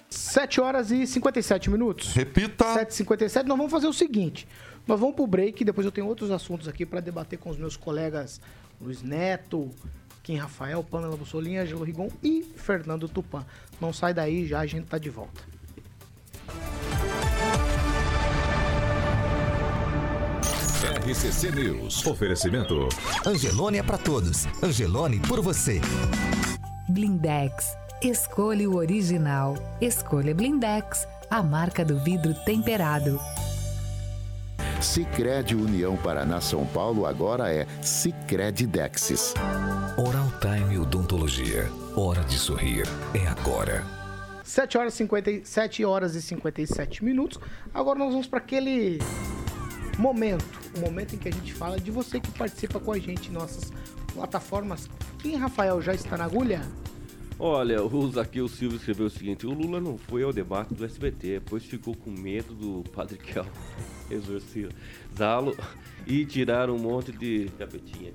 [0.09, 2.13] 7 horas e 57 minutos.
[2.13, 2.65] Repita.
[2.65, 4.47] 7h57, nós vamos fazer o seguinte.
[4.87, 7.75] Nós vamos pro break, depois eu tenho outros assuntos aqui para debater com os meus
[7.75, 8.39] colegas
[8.79, 9.69] Luiz Neto,
[10.23, 13.45] Kim Rafael, Pamela Bussolini, Angelo Rigon e Fernando Tupan.
[13.81, 15.41] Não sai daí, já a gente tá de volta.
[21.07, 22.05] RCC News.
[22.05, 22.89] Oferecimento.
[23.25, 24.45] Angelone é pra todos.
[24.61, 25.79] Angelone por você.
[26.89, 27.75] Blindex.
[28.01, 29.55] Escolha o original.
[29.81, 33.19] Escolha Blindex, a marca do vidro temperado.
[34.81, 39.33] Sicredi União Paraná São Paulo agora é Sicredi Dexis.
[39.97, 41.67] Oral Time Odontologia.
[41.95, 42.85] Hora de sorrir.
[43.13, 43.83] É agora.
[44.43, 47.39] 7 horas, 57 horas e 57 minutos.
[47.73, 48.99] Agora nós vamos para aquele
[49.97, 50.45] momento,
[50.77, 53.33] o momento em que a gente fala de você que participa com a gente em
[53.33, 53.73] nossas
[54.13, 54.87] plataformas.
[55.19, 56.61] Kim Rafael já está na agulha?
[57.39, 61.41] Olha, o Zaqueu Silva escreveu o seguinte: o Lula não foi ao debate do SBT,
[61.45, 63.45] pois ficou com medo do Padre Kel
[64.09, 65.55] exorcizá-lo
[66.07, 68.11] e tiraram um monte de capetinha.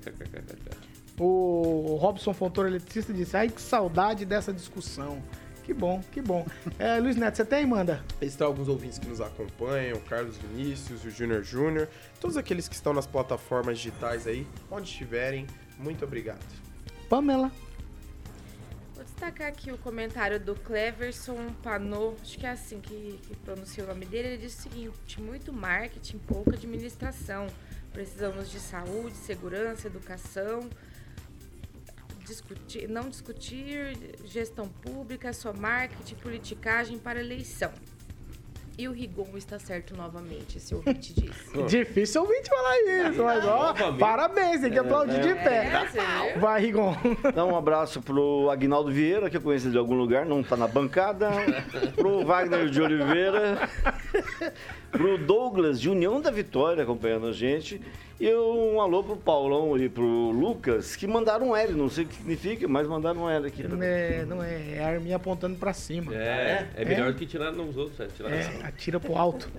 [1.17, 5.21] O Robson Fontoura, eletricista, disse: Ai, que saudade dessa discussão.
[5.63, 6.45] Que bom, que bom.
[6.77, 8.03] É, Luiz Neto, você tem, manda?
[8.21, 11.87] Estão alguns ouvintes que nos acompanham, o Carlos Vinícius, o Júnior Júnior,
[12.19, 15.47] todos aqueles que estão nas plataformas digitais aí, onde estiverem,
[15.79, 16.43] muito obrigado.
[17.07, 17.49] Pamela.
[19.23, 23.87] Destacar aqui o comentário do Cleverson Panot, acho que é assim que, que pronuncia o
[23.87, 24.27] nome dele.
[24.27, 27.47] Ele diz o seguinte: muito marketing, pouca administração.
[27.93, 30.69] Precisamos de saúde, segurança, educação.
[32.25, 37.71] Discutir, não discutir gestão pública, só marketing, politicagem para eleição.
[38.75, 41.61] E o Rigon está certo novamente, esse ouvinte disse.
[41.67, 43.99] Difícil ouvinte falar isso, mas ó, Novamente.
[43.99, 45.67] parabéns, tem que aplaudir de pé.
[45.67, 46.41] É, você viu?
[46.41, 46.95] Vai, Rigon.
[47.35, 50.67] Dá um abraço pro Agnaldo Vieira, que eu conheço de algum lugar, não tá na
[50.67, 51.29] bancada.
[51.95, 53.69] Pro Wagner de Oliveira.
[54.91, 57.79] Pro Douglas de União da Vitória acompanhando a gente.
[58.25, 62.07] E um alô pro Paulão e pro Lucas, que mandaram um L, não sei o
[62.07, 63.67] que significa, mas mandaram um L aqui.
[63.67, 66.15] Não é, não é, é a arminha apontando pra cima.
[66.15, 69.49] É, é melhor do que tirar nos outros, é, tirar É, atira pro alto.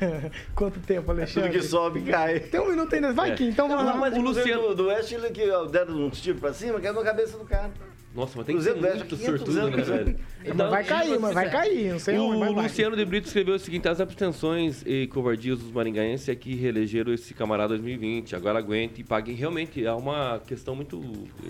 [0.54, 1.48] Quanto tempo, Tudo Alexandre?
[1.50, 2.40] que sobe cai.
[2.40, 3.10] Tem um minuto ainda.
[3.14, 3.34] Vai, É.
[3.36, 3.98] Kim, então vamos Não, lá.
[3.98, 7.02] mas o Luciano Luciano- do Oeste, ele que deram uns tiros pra cima, caiu na
[7.02, 7.70] cabeça do cara.
[8.14, 10.18] Nossa, mas tem que ser muito 500 sortudo, né, velho?
[10.56, 12.60] Mas vai cair, mas vai cair, não sei o onde.
[12.60, 17.12] Luciano de Brito escreveu o seguinte: as abstenções e covardias dos maringaenses é que reelegeram
[17.12, 18.34] esse camarada 2020.
[18.34, 19.34] Agora aguente e paguem.
[19.36, 21.00] Realmente, há uma questão muito.
[21.44, 21.48] eh,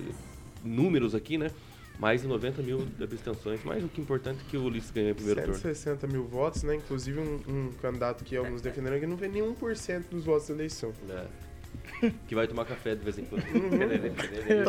[0.62, 1.50] números aqui, né?
[1.98, 3.60] Mais de 90 mil de abstenções.
[3.64, 5.54] Mas o que é importante é que o Ulisses ganhou o primeiro turno.
[5.54, 6.76] 160 mil votos, né?
[6.76, 10.48] Inclusive um, um candidato que alguns defenderam que não vê nenhum por cento dos votos
[10.48, 10.92] da eleição.
[11.08, 11.24] É.
[12.26, 13.42] Que vai tomar café de vez em quando.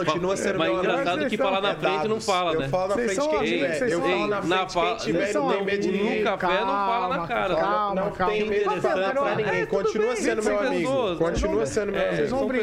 [0.06, 2.68] Continua sendo Mas engraçado que falar na É frente não fala, Eu né?
[2.70, 3.90] falo na Vocês frente quem tiver.
[3.90, 5.34] Eu falo na frente Na quem tiver.
[5.34, 7.56] No café não fala na cara.
[7.56, 8.34] Calma, Não calma.
[8.34, 9.66] tem medo de Mas, falar pra é, ninguém.
[9.66, 11.10] Continua bem, sendo meu amigo.
[11.12, 11.16] né?
[11.18, 12.18] Continua sendo meu É, amigo.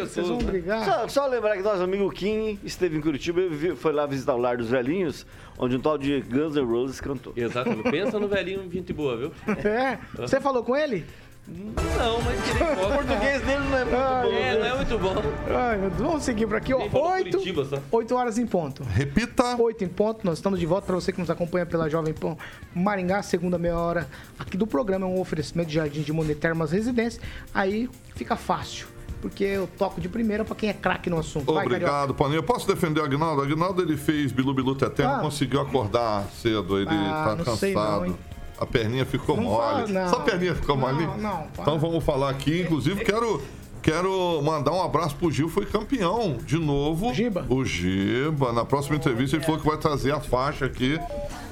[0.06, 0.44] vocês vão né?
[0.44, 0.84] brigar?
[0.84, 4.38] Só, só lembrar que nosso amigo Kim esteve em Curitiba e foi lá visitar o
[4.38, 5.26] Lar dos Velhinhos,
[5.58, 7.32] onde um tal de Guns N' Roses cantou.
[7.36, 7.90] Exatamente.
[7.90, 9.32] Pensa no velhinho gente boa, viu?
[9.64, 9.98] É.
[10.16, 11.04] Você falou com ele?
[11.48, 14.32] Não, mas tirei O português dele não é muito Ai, bom.
[14.34, 15.14] É, não é muito bom.
[15.56, 15.78] Ai.
[15.98, 16.78] Vamos seguir por aqui, ó.
[16.78, 17.76] Nem falou Oito, Curitiba, só.
[17.92, 18.82] oito horas em ponto.
[18.84, 19.56] Repita.
[19.62, 22.36] Oito em ponto, nós estamos de volta para você que nos acompanha pela Jovem Pan
[22.74, 24.08] Maringá, segunda meia hora
[24.38, 27.20] aqui do programa, é um oferecimento de Jardim de Monet Termas Residência.
[27.54, 28.86] Aí fica fácil,
[29.22, 31.52] porque eu toco de primeira para quem é craque no assunto.
[31.54, 31.64] Vai.
[31.64, 32.38] Obrigado, Paninho.
[32.38, 33.40] Eu posso defender o Agnaldo?
[33.40, 35.14] O Agnaldo ele fez Bilu Bilu Teté, Ah.
[35.16, 38.04] não conseguiu acordar cedo, ele Ah, tá não sei não, cansado.
[38.06, 38.16] hein?
[38.60, 39.92] A perninha ficou Não mole.
[39.92, 40.08] fala.
[40.08, 41.06] Só a perninha ficou Não, mole?
[41.20, 41.46] não.
[41.58, 42.62] Então vamos falar aqui.
[42.62, 43.40] Inclusive, quero,
[43.82, 47.12] quero mandar um abraço pro Gil, foi campeão de novo.
[47.14, 47.46] Giba.
[47.48, 48.52] O Giba.
[48.52, 50.98] Na próxima entrevista ele falou que vai trazer a faixa aqui.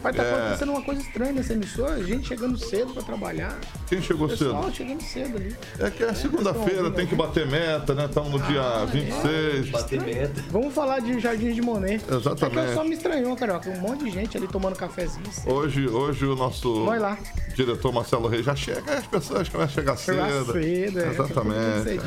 [0.07, 0.41] Vai estar É.
[0.45, 3.59] acontecendo uma coisa estranha nessa emissora, gente chegando cedo para trabalhar.
[3.89, 4.75] Quem chegou Pessoal cedo?
[4.77, 5.57] chegando cedo ali.
[5.81, 8.05] É que é segunda-feira, tem que bater meta, né?
[8.05, 9.71] Estamos no dia 26.
[9.71, 10.45] Bater meta.
[10.53, 12.05] Vamos falar de Jardim de Monet.
[12.09, 12.59] Exatamente.
[12.61, 13.69] É que só me estranhou, Carioca.
[13.69, 15.27] Um monte de gente ali tomando cafezinho.
[15.45, 17.19] Hoje, hoje o nosso Vai lá.
[17.57, 20.53] diretor Marcelo Reis já chega, as pessoas começam a chegar Chegar cedo.
[20.53, 21.09] cedo, é.
[21.09, 22.01] Exatamente.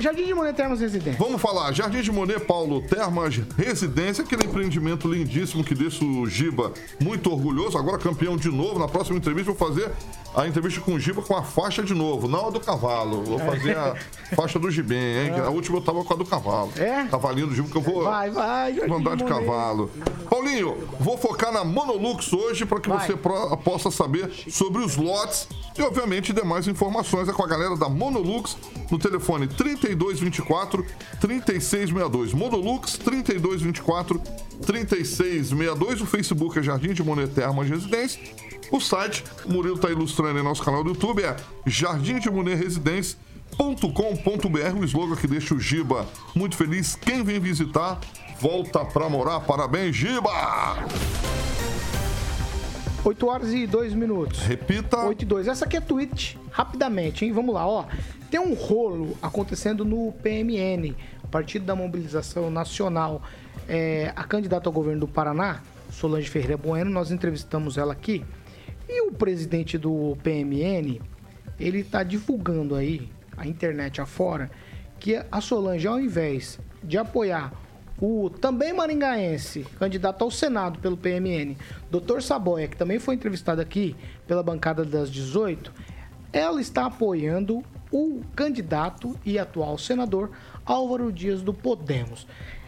[0.00, 1.18] Jardim de Monet Termos Residência.
[1.22, 6.72] Vamos falar, Jardim de Monet, Paulo, Termas Residência, aquele empreendimento lindíssimo que deixa o Giba
[7.02, 8.78] muito orgulhoso, agora campeão de novo.
[8.78, 9.90] Na próxima entrevista vou fazer
[10.34, 13.22] a entrevista com o Giba com a faixa de novo, não a do cavalo.
[13.22, 13.94] Vou fazer a
[14.34, 15.30] faixa do Gibem, hein?
[15.40, 16.72] A última eu tava com a do cavalo.
[16.76, 17.04] É?
[17.04, 19.38] Cavalinho do Giba que eu vou Vai, vai, Jardim vou andar de Monet.
[19.46, 19.90] cavalo.
[20.28, 23.06] Paulinho, vou focar na Monolux hoje para que Vai.
[23.06, 23.14] você
[23.62, 25.46] possa saber sobre os lotes
[25.78, 27.28] e, obviamente, demais informações.
[27.28, 28.56] É com a galera da Monolux
[28.90, 30.84] no telefone 3224
[31.20, 32.32] 3662.
[32.32, 34.20] Monolux 3224
[34.66, 36.00] 3662.
[36.00, 38.20] O Facebook é Jardim de Monet Termas Residência.
[38.70, 42.56] O site, o Murilo está ilustrando em nosso canal do YouTube, é Jardim de Monet
[42.56, 43.18] Residência.
[43.56, 46.96] .com.br, o slogan que deixa o Giba muito feliz.
[46.96, 48.00] Quem vem visitar,
[48.40, 49.38] volta pra morar.
[49.40, 50.28] Parabéns, Giba!
[53.04, 54.40] 8 horas e 2 minutos.
[54.40, 55.06] Repita.
[55.06, 55.46] 8 e 2.
[55.46, 57.32] Essa aqui é tweet, rapidamente, hein?
[57.32, 57.84] Vamos lá, ó.
[58.28, 60.96] Tem um rolo acontecendo no PMN,
[61.30, 63.22] Partido da Mobilização Nacional.
[63.68, 65.62] É, a candidata ao governo do Paraná,
[65.94, 68.24] Solange Ferreira Bueno, nós entrevistamos ela aqui.
[68.88, 71.00] E o presidente do PMN,
[71.58, 74.50] ele está divulgando aí, a internet afora,
[74.98, 77.52] que a Solange, ao invés de apoiar
[78.00, 81.56] o também maringaense, candidato ao Senado pelo PMN,
[81.90, 82.20] Dr.
[82.20, 85.72] Saboia, que também foi entrevistado aqui pela bancada das 18,
[86.32, 90.32] ela está apoiando o candidato e atual senador
[90.66, 92.26] Álvaro Dias do Podemos.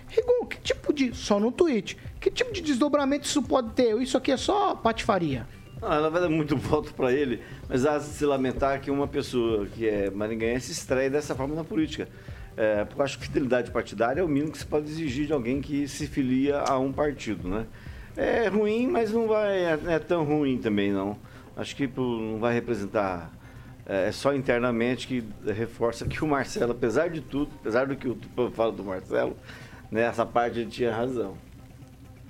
[0.08, 1.14] Rigon, que tipo de.
[1.14, 1.98] Só no tweet.
[2.26, 3.96] Que tipo de desdobramento isso pode ter?
[4.02, 5.46] Isso aqui é só patifaria.
[5.80, 9.64] Ah, na verdade, muito voto para ele, mas há de se lamentar que uma pessoa
[9.66, 12.08] que é maringaense estreia dessa forma na política.
[12.56, 15.32] É, porque eu acho que fidelidade partidária é o mínimo que se pode exigir de
[15.32, 17.64] alguém que se filia a um partido, né?
[18.16, 21.16] É ruim, mas não vai, não é tão ruim também, não.
[21.56, 23.30] Acho que não vai representar.
[23.86, 28.16] É só internamente que reforça que o Marcelo, apesar de tudo, apesar do que o
[28.16, 29.36] Tupã fala do Marcelo,
[29.92, 31.45] nessa parte ele tinha razão.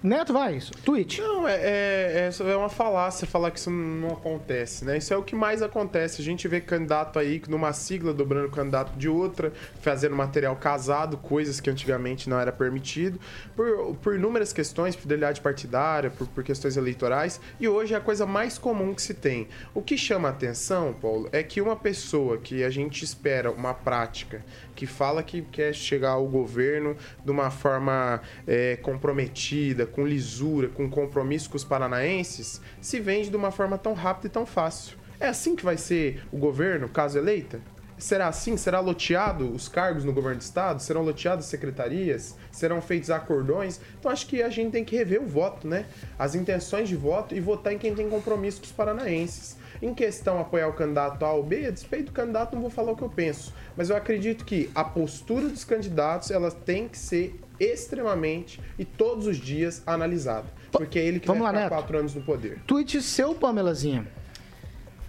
[0.03, 0.73] Neto, vai isso.
[0.85, 1.21] Tweet.
[1.21, 4.99] Não, é, é, é, é uma falácia falar que isso não acontece, né?
[4.99, 6.21] Isso é o que mais acontece.
[6.21, 11.61] A gente vê candidato aí numa sigla dobrando candidato de outra, fazendo material casado, coisas
[11.61, 13.19] que antigamente não era permitido,
[13.57, 18.27] por, por inúmeras questões, fidelidade partidária, por, por questões eleitorais, e hoje é a coisa
[18.27, 19.49] mais comum que se tem.
[19.75, 23.73] O que chama a atenção, Paulo, é que uma pessoa que a gente espera uma
[23.73, 24.45] prática
[24.75, 30.91] que fala que quer chegar ao governo de uma forma é, comprometida, com lisura, com
[30.91, 34.97] compromisso com os paranaenses, se vende de uma forma tão rápida e tão fácil.
[35.19, 37.61] É assim que vai ser o governo, caso eleita?
[37.99, 38.59] Será assim?
[38.59, 40.83] Será loteado os cargos no governo do estado?
[40.83, 42.37] Serão loteadas secretarias?
[42.53, 43.81] Serão feitos acordões?
[43.99, 45.87] Então acho que a gente tem que rever o voto, né?
[46.19, 49.57] As intenções de voto e votar em quem tem compromisso com os paranaenses.
[49.81, 52.93] Em questão apoiar o candidato A ou B, a despeito do candidato, não vou falar
[52.93, 53.55] o que eu penso.
[53.75, 59.27] Mas eu acredito que a postura dos candidatos ela tem que ser extremamente e todos
[59.27, 60.47] os dias analisada.
[60.71, 61.81] Porque é ele que Vamos vai lá, ficar Neto.
[61.81, 62.61] quatro anos no poder.
[62.67, 64.07] Tweet seu, Pamelazinha.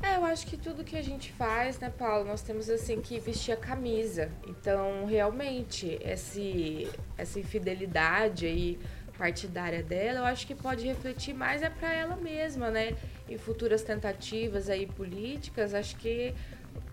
[0.02, 3.20] É, eu acho que tudo que a gente faz, né, Paulo, nós temos assim que
[3.20, 4.30] vestir a camisa.
[4.48, 6.88] Então, realmente, esse,
[7.18, 8.80] essa infidelidade aí
[9.18, 12.96] partidária dela, eu acho que pode refletir mais é para ela mesma, né?
[13.28, 16.36] Em futuras tentativas aí políticas, acho que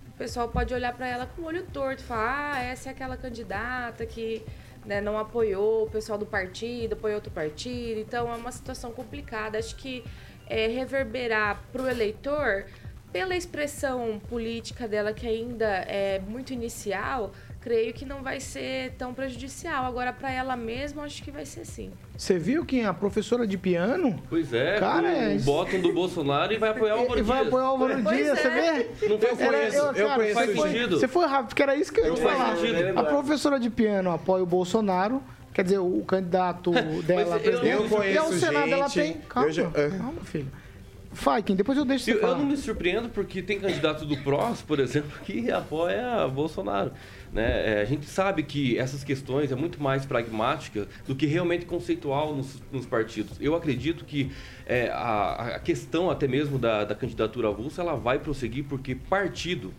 [0.08, 3.16] o pessoal pode olhar para ela com o olho torto, falar, ah, essa é aquela
[3.16, 4.42] candidata que
[4.84, 8.00] né, não apoiou o pessoal do partido, apoiou outro partido.
[8.00, 9.58] Então é uma situação complicada.
[9.58, 10.04] Acho que
[10.46, 12.66] é, reverberar para o eleitor,
[13.12, 17.32] pela expressão política dela que ainda é muito inicial,
[17.64, 19.86] creio que não vai ser tão prejudicial.
[19.86, 21.90] Agora, para ela mesma, acho que vai ser sim.
[22.16, 26.52] Você viu que a professora de piano Pois é, Cara, é o bottom do Bolsonaro
[26.52, 27.48] e vai apoiar o Álvaro e vai Dias.
[27.48, 28.42] apoiar o Álvaro Pois Dias, é.
[28.42, 29.08] você vê?
[29.08, 29.76] Não Era- sentido.
[29.82, 30.56] eu, eu cara, conheço você gente.
[30.88, 32.56] foi, você foi rápido, porque era isso que eu ia falar.
[32.58, 32.98] sentido.
[32.98, 35.22] A professora de piano apoia o Bolsonaro,
[35.54, 36.70] quer dizer, o candidato
[37.06, 39.22] dela, eu- presidente, eu e conheço ao Senado ela gente, tem.
[39.22, 39.88] Calma, eu já- é.
[39.88, 40.52] calma, filho.
[41.14, 44.78] Faikin, depois eu deixo Eu, eu não me surpreendo porque tem candidato do PROS, por
[44.80, 46.92] exemplo, que apoia Bolsonaro.
[47.32, 47.78] Né?
[47.78, 52.34] É, a gente sabe que essas questões é muito mais pragmática do que realmente conceitual
[52.34, 53.38] nos, nos partidos.
[53.40, 54.30] Eu acredito que
[54.66, 59.72] é, a, a questão até mesmo da, da candidatura avulsa ela vai prosseguir porque partido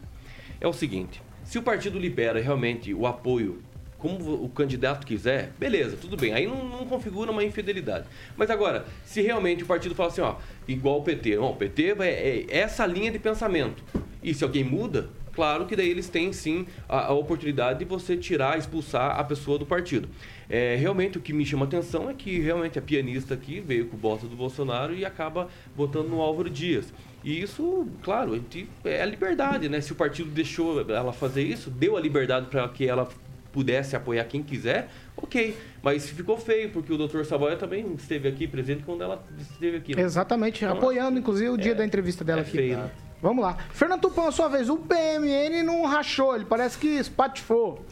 [0.60, 3.62] é o seguinte: se o partido libera realmente o apoio
[4.06, 6.32] como o candidato quiser, beleza, tudo bem.
[6.32, 8.06] Aí não, não configura uma infidelidade.
[8.38, 10.36] Mas agora, se realmente o partido fala assim, ó,
[10.68, 13.84] igual o PT, não, o PT vai, é essa linha de pensamento.
[14.22, 18.16] E se alguém muda, claro que daí eles têm sim a, a oportunidade de você
[18.16, 20.08] tirar, expulsar a pessoa do partido.
[20.48, 23.98] É, realmente o que me chama atenção é que realmente a pianista aqui veio com
[23.98, 26.94] o bota do Bolsonaro e acaba votando no Álvaro Dias.
[27.24, 28.40] E isso, claro,
[28.84, 29.82] é a liberdade, né?
[29.82, 33.10] Se o partido deixou ela fazer isso, deu a liberdade para que ela
[33.56, 35.56] pudesse apoiar quem quiser, ok.
[35.82, 39.96] Mas ficou feio, porque o doutor Saboia também esteve aqui presente quando ela esteve aqui.
[39.96, 40.02] né?
[40.02, 42.52] Exatamente, Então, apoiando, inclusive, o dia da entrevista dela é aqui.
[42.52, 42.92] feio, né?
[43.22, 43.58] Vamos lá.
[43.72, 44.70] Fernando Tupan, sua vez.
[44.70, 47.86] O PMN não rachou, ele parece que espatifou.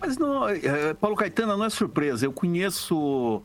[0.00, 2.24] Mas não, é, Paulo Caetano, não é surpresa.
[2.24, 3.42] Eu conheço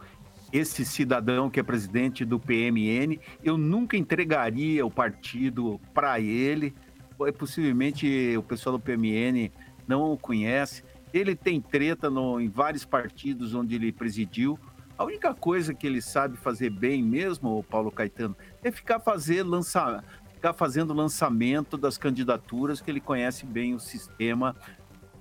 [0.54, 3.20] esse cidadão que é presidente do PMN.
[3.44, 6.72] Eu nunca entregaria o partido para ele.
[7.18, 9.50] Ou, Possivelmente o pessoal do PMN
[9.88, 10.84] não o conhece.
[11.14, 14.58] Ele tem treta no- em vários partidos onde ele presidiu.
[14.98, 19.44] A única coisa que ele sabe fazer bem mesmo, o Paulo Caetano, é ficar, fazer
[19.44, 20.04] lança,
[20.34, 24.56] ficar fazendo lançamento das candidaturas, que ele conhece bem o sistema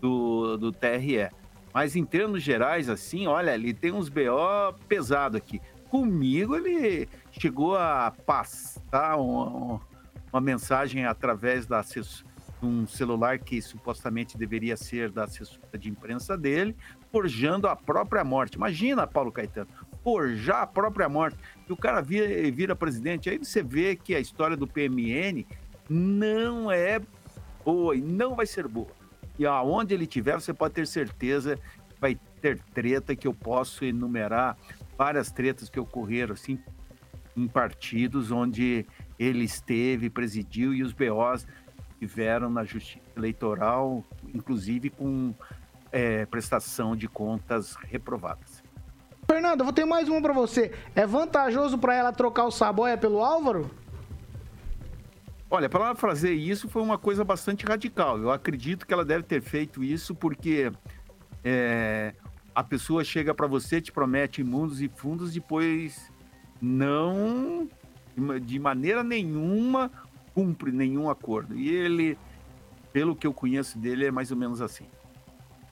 [0.00, 1.30] do, do TRE.
[1.72, 5.60] Mas em termos gerais, assim, olha, ele tem uns BO pesado aqui.
[5.88, 9.80] Comigo, ele chegou a passar um- um-
[10.30, 12.32] uma mensagem através da assess- de
[12.62, 16.76] um celular que supostamente deveria ser da assessora de imprensa dele,
[17.10, 18.54] forjando a própria morte.
[18.54, 19.68] Imagina, Paulo Caetano,
[20.02, 21.38] forjar a própria morte.
[21.68, 23.28] E o cara vira, vira presidente.
[23.28, 25.46] Aí você vê que a história do PMN
[25.88, 27.00] não é
[27.64, 28.90] boa e não vai ser boa.
[29.38, 33.84] E aonde ele tiver, você pode ter certeza que vai ter treta que eu posso
[33.84, 34.56] enumerar
[34.96, 36.58] várias tretas que ocorreram assim
[37.36, 38.86] em partidos onde
[39.18, 41.46] ele esteve, presidiu e os BOs
[42.03, 45.32] tiveram na justiça eleitoral, inclusive com
[45.92, 48.61] eh, prestação de contas reprovadas.
[49.24, 50.72] Fernando, eu vou ter mais uma pra você.
[50.96, 53.70] É vantajoso pra ela trocar o Saboia pelo Álvaro?
[55.48, 58.18] Olha, para ela fazer isso foi uma coisa bastante radical.
[58.18, 60.72] Eu acredito que ela deve ter feito isso porque
[61.44, 62.14] é,
[62.53, 66.11] a pessoa chega para você, te promete mundos e fundos, depois
[66.61, 67.68] não,
[68.42, 69.88] de maneira nenhuma,
[70.35, 71.57] cumpre nenhum acordo.
[71.57, 72.18] E ele,
[72.93, 74.87] pelo que eu conheço dele, é mais ou menos assim.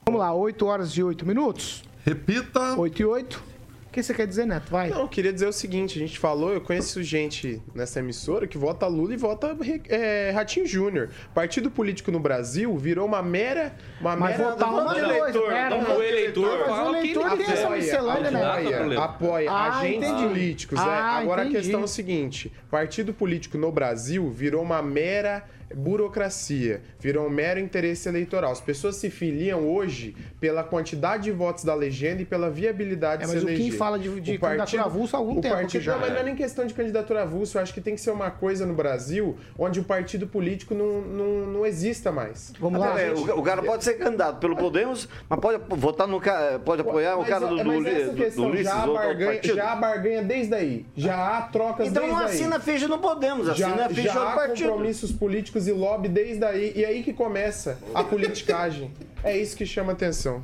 [0.06, 1.84] Vamos lá, 8 horas e 8 minutos.
[2.04, 2.78] Repita.
[2.78, 3.49] 8 e 8.
[3.90, 4.70] O que você quer dizer, Neto?
[4.70, 4.88] Vai.
[4.88, 8.56] Não, eu queria dizer o seguinte: a gente falou, eu conheço gente nessa emissora que
[8.56, 9.56] vota Lula e vota
[9.88, 11.10] é, Ratinho Júnior.
[11.34, 13.74] Partido político no Brasil virou uma mera.
[14.00, 15.48] Uma Mas mera votar uma coisa, eleitor.
[15.48, 15.96] pera, Não?
[15.96, 18.44] O eleitor Mas o eleitor ele tem essa miscelânea, né?
[18.44, 20.28] Apoia, apoia Ah, agentes entendi.
[20.28, 20.78] políticos.
[20.78, 20.82] é.
[20.84, 21.56] Ah, Agora entendi.
[21.56, 25.42] a questão é o seguinte: partido político no Brasil virou uma mera
[25.74, 28.52] burocracia, virou um mero interesse eleitoral.
[28.52, 33.26] As pessoas se filiam hoje pela quantidade de votos da legenda e pela viabilidade É,
[33.26, 33.78] de mas se o Kim eleger.
[33.78, 36.10] fala de- de O candidatura avulsa há algum o tempo Partido, que já não, mas
[36.10, 36.12] é.
[36.14, 37.58] não é nem questão de candidatura avulsa.
[37.58, 41.00] Eu acho que tem que ser uma coisa no Brasil onde o partido político não,
[41.02, 42.52] não, não exista mais.
[42.58, 46.20] Vamos Até, é, o, o cara pode ser candidato pelo Podemos, mas pode votar no
[46.64, 48.86] pode apoiar o Mas, cara do, mas do, essa do, questão do Ulisses já há
[48.86, 49.54] barganha, partido.
[49.56, 50.86] já há barganha desde aí.
[50.96, 52.30] Já há trocas Então desde não aí.
[52.34, 54.68] assina ficha no Podemos, assina já, ficha já há partido.
[54.68, 56.72] compromissos políticos e lobby desde aí.
[56.74, 58.92] E aí que começa a politicagem.
[59.22, 60.40] é isso que chama atenção.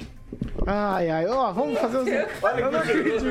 [0.66, 2.06] Ai, ai, ó, vamos fazer os.
[2.58, 3.24] Eu não acredito.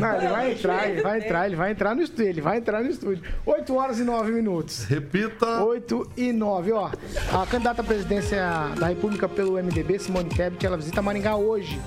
[0.00, 2.82] Não, ele vai entrar, ele vai entrar, ele vai entrar no estúdio, ele vai entrar
[2.82, 3.22] no estúdio.
[3.44, 4.84] 8 horas e 9 minutos.
[4.84, 5.62] Repita.
[5.62, 6.90] 8 e 9, ó.
[7.32, 8.40] A candidata à presidência
[8.78, 11.78] da República pelo MDB, Simone Tebet, ela visita Maringá hoje.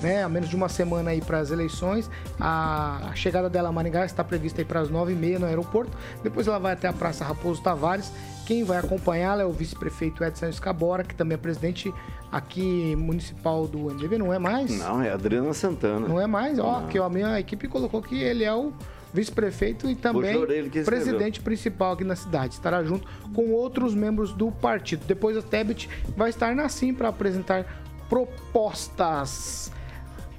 [0.00, 2.10] Né, a menos de uma semana aí para as eleições.
[2.40, 5.96] A, a chegada dela a Maringá está prevista aí para as 9h30 no aeroporto.
[6.24, 8.12] Depois ela vai até a Praça Raposo Tavares.
[8.46, 11.92] Quem vai acompanhá-la é o vice-prefeito Edson Escabora, que também é presidente
[12.30, 14.78] aqui municipal do MDB, não é mais?
[14.78, 16.08] Não, é Adriana Santana.
[16.08, 18.72] Não é mais, ó, que a minha equipe colocou que ele é o
[19.12, 20.34] vice-prefeito e também
[20.84, 22.54] presidente principal aqui na cidade.
[22.54, 25.04] Estará junto com outros membros do partido.
[25.06, 27.66] Depois a Tebet vai estar na Sim para apresentar
[28.08, 29.70] propostas.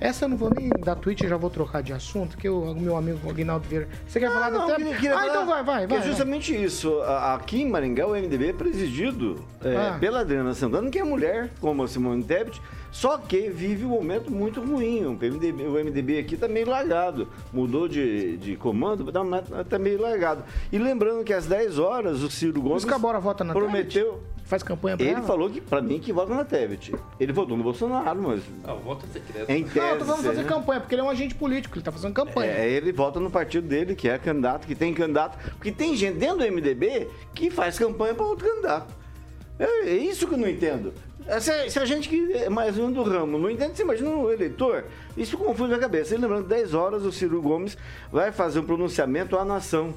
[0.04, 2.76] Essa eu não vou nem dar tweet, eu já vou trocar de assunto, que o
[2.76, 3.88] meu amigo Aguinaldo Vieira.
[4.06, 4.84] Você quer falar da Não, Tebet?
[4.84, 5.98] queria- queria ah, falar então vai, vai, que vai.
[6.00, 7.00] é justamente isso.
[7.04, 9.98] A- Aqui em Maringá, o MDB é presidido é, Ah.
[9.98, 12.62] pela Adriana Santana, que é mulher, como a Simone Tebet,
[12.94, 15.04] só que vive um momento muito ruim.
[15.06, 17.28] O MDB, o MDB aqui está meio largado.
[17.52, 19.04] Mudou de, de comando,
[19.60, 20.44] está meio largado.
[20.72, 24.12] E lembrando que às 10 horas o Ciro Gomes Escabora vota na prometeu...
[24.14, 24.34] Tebet?
[24.46, 25.24] Faz campanha pra Ele ela?
[25.24, 26.94] falou que, pra mim, que vota na Tebet.
[27.20, 29.50] Ele votou no Bolsonaro, mas Ah, voto é secreto.
[29.50, 29.80] em tese...
[29.80, 30.48] Não, eu tô falando fazer né?
[30.48, 32.52] campanha, porque ele é um agente político, ele tá fazendo campanha.
[32.52, 35.38] É, ele vota no partido dele, que é candidato, que tem candidato.
[35.56, 38.94] Porque tem gente dentro do MDB que faz campanha para outro candidato.
[39.64, 40.94] É, é isso que eu não entendo.
[41.26, 44.10] É, Se, se a gente que é mais um do ramo não entende, você imagina
[44.10, 44.84] o eleitor,
[45.16, 46.14] isso confunde a cabeça.
[46.14, 47.78] E lembrando, 10 horas o Ciro Gomes
[48.12, 49.94] vai fazer um pronunciamento à nação.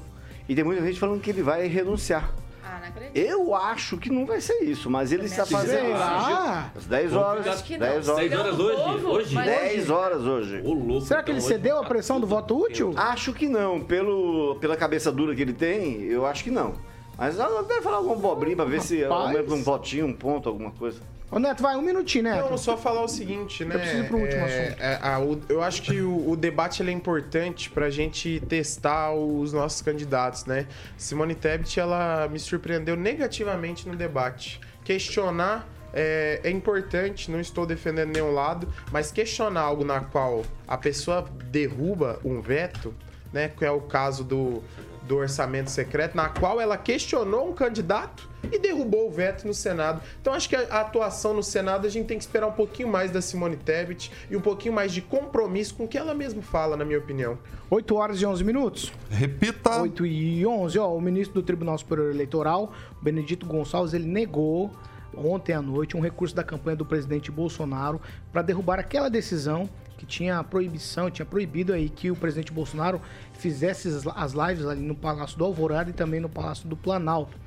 [0.47, 2.33] E tem muita gente falando que ele vai renunciar.
[2.63, 3.17] Ah, não acredito.
[3.17, 6.77] Eu acho que não vai ser isso, mas ele está fazendo isso.
[6.77, 7.47] Às 10 horas.
[7.47, 7.87] Acho que não.
[7.87, 8.29] 10 horas.
[8.29, 9.05] 10 horas hoje?
[9.05, 9.35] Hoje?
[9.35, 10.61] mas- 10 horas hoje.
[10.61, 11.01] Louco.
[11.01, 12.93] Será que ele então, cedeu a tá pressão do tudo voto útil?
[12.95, 13.81] Acho que não.
[13.81, 16.75] Pelo, pela cabeça dura que ele tem, eu acho que não.
[17.17, 19.21] Mas ela deve falar alguma bobrinha pra ver se Rapaz.
[19.35, 20.99] aumenta um votinho, um ponto, alguma coisa.
[21.29, 22.49] Ô, Neto, vai, um minutinho, Neto.
[22.49, 23.77] Não, só falar o seguinte, né?
[23.77, 24.81] preciso ir pro último é, assunto.
[24.81, 29.11] é, a- o- eu acho que o, o debate ele é importante pra gente testar
[29.13, 30.67] os nossos candidatos, né?
[30.95, 34.61] Simone Tebet, ela me surpreendeu negativamente no debate.
[34.85, 40.77] Questionar é, é importante, não estou defendendo nenhum lado, mas questionar algo na qual a
[40.77, 42.93] pessoa derruba um veto,
[43.33, 43.49] né?
[43.49, 44.63] Que é o caso do,
[45.07, 50.01] do orçamento secreto, na qual ela questionou um candidato e derrubou o veto no Senado.
[50.21, 53.11] Então acho que a, atuação no Senado a gente tem que esperar um pouquinho mais
[53.11, 56.77] da Simone Tebet e um pouquinho mais de compromisso com o que ela mesma fala,
[56.77, 57.37] na minha opinião.
[57.69, 58.93] 8 horas e 11 minutos.
[59.09, 59.81] Repita.
[59.81, 64.71] 8 e 11, ó, o ministro do Tribunal Superior Eleitoral, Benedito Gonçalves, ele negou
[65.15, 67.99] ontem à noite um recurso da campanha do presidente Bolsonaro
[68.31, 73.01] para derrubar aquela decisão que tinha proibição, tinha proibido aí que o presidente Bolsonaro
[73.33, 77.37] fizesse as- lives ali no Palácio do Alvorada e também no Palácio do Planalto.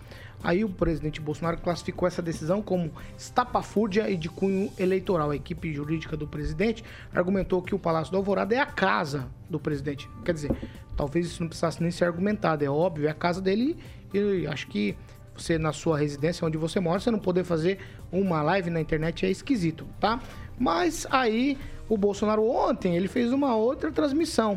[0.43, 5.31] Aí o presidente Bolsonaro classificou essa decisão como estapafúrdia e de cunho eleitoral.
[5.31, 6.83] A equipe jurídica do presidente
[7.15, 10.09] argumentou que o Palácio do Alvorada é a casa do presidente.
[10.25, 10.51] Quer dizer,
[10.97, 13.77] talvez isso não precisasse nem ser argumentado, é óbvio, é a casa dele
[14.15, 14.97] e acho que
[15.37, 17.79] você na sua residência onde você mora, você não poder fazer
[18.11, 20.21] uma live na internet é esquisito, tá?
[20.59, 21.57] Mas aí
[21.91, 24.57] o Bolsonaro ontem ele fez uma outra transmissão,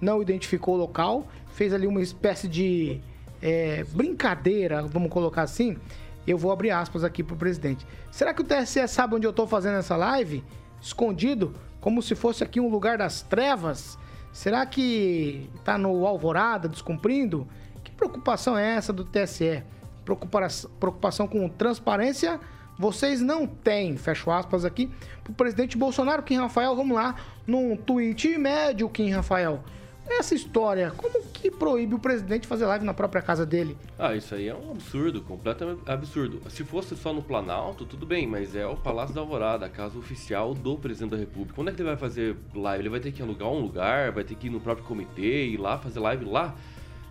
[0.00, 3.00] não identificou o local, fez ali uma espécie de
[3.40, 5.78] é, brincadeira, vamos colocar assim.
[6.26, 7.86] Eu vou abrir aspas aqui pro presidente.
[8.10, 10.44] Será que o TSE sabe onde eu tô fazendo essa live?
[10.80, 13.98] Escondido, como se fosse aqui um lugar das trevas?
[14.30, 17.48] Será que tá no Alvorada descumprindo?
[17.82, 19.62] Que preocupação é essa do TSE?
[20.04, 22.38] Preocupação, preocupação com transparência?
[22.78, 24.90] Vocês não têm, fecho aspas aqui,
[25.22, 27.14] pro presidente Bolsonaro, Kim Rafael, vamos lá,
[27.46, 29.62] num tweet médio, Kim Rafael.
[30.08, 33.76] essa história, como que proíbe o presidente fazer live na própria casa dele?
[33.98, 36.42] Ah, isso aí é um absurdo, completamente absurdo.
[36.50, 39.96] Se fosse só no Planalto, tudo bem, mas é o Palácio da Alvorada, a casa
[39.98, 41.54] oficial do presidente da República.
[41.54, 42.82] Quando é que ele vai fazer live?
[42.82, 45.58] Ele vai ter que alugar um lugar, vai ter que ir no próprio comitê, ir
[45.58, 46.54] lá fazer live lá?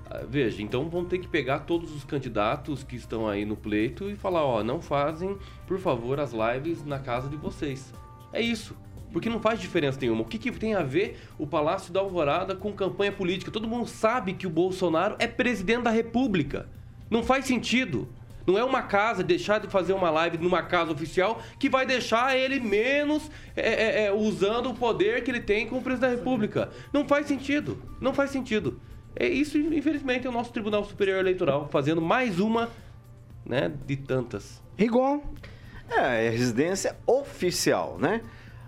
[0.10, 4.10] Ah, Veja, então vão ter que pegar todos os candidatos que estão aí no pleito
[4.10, 5.38] e falar, ó, não fazem,
[5.68, 7.94] por favor, as lives na casa de vocês.
[8.32, 8.76] É isso.
[9.12, 10.24] Porque não faz diferença nenhuma.
[10.24, 13.52] O que, que tem a ver o Palácio da Alvorada com campanha política?
[13.52, 16.68] Todo mundo sabe que o Bolsonaro é presidente da República.
[17.12, 18.10] Não faz sentido.
[18.46, 22.36] Não é uma casa deixar de fazer uma live numa casa oficial que vai deixar
[22.36, 26.70] ele menos é, é, é, usando o poder que ele tem como presidente da República.
[26.92, 27.82] Não faz sentido.
[28.02, 28.82] Não faz sentido.
[29.16, 32.70] É isso, infelizmente, é o nosso Tribunal Superior Eleitoral fazendo mais uma,
[33.46, 34.62] né, de tantas.
[34.78, 35.22] Rigon.
[35.90, 38.22] É, é residência oficial, né?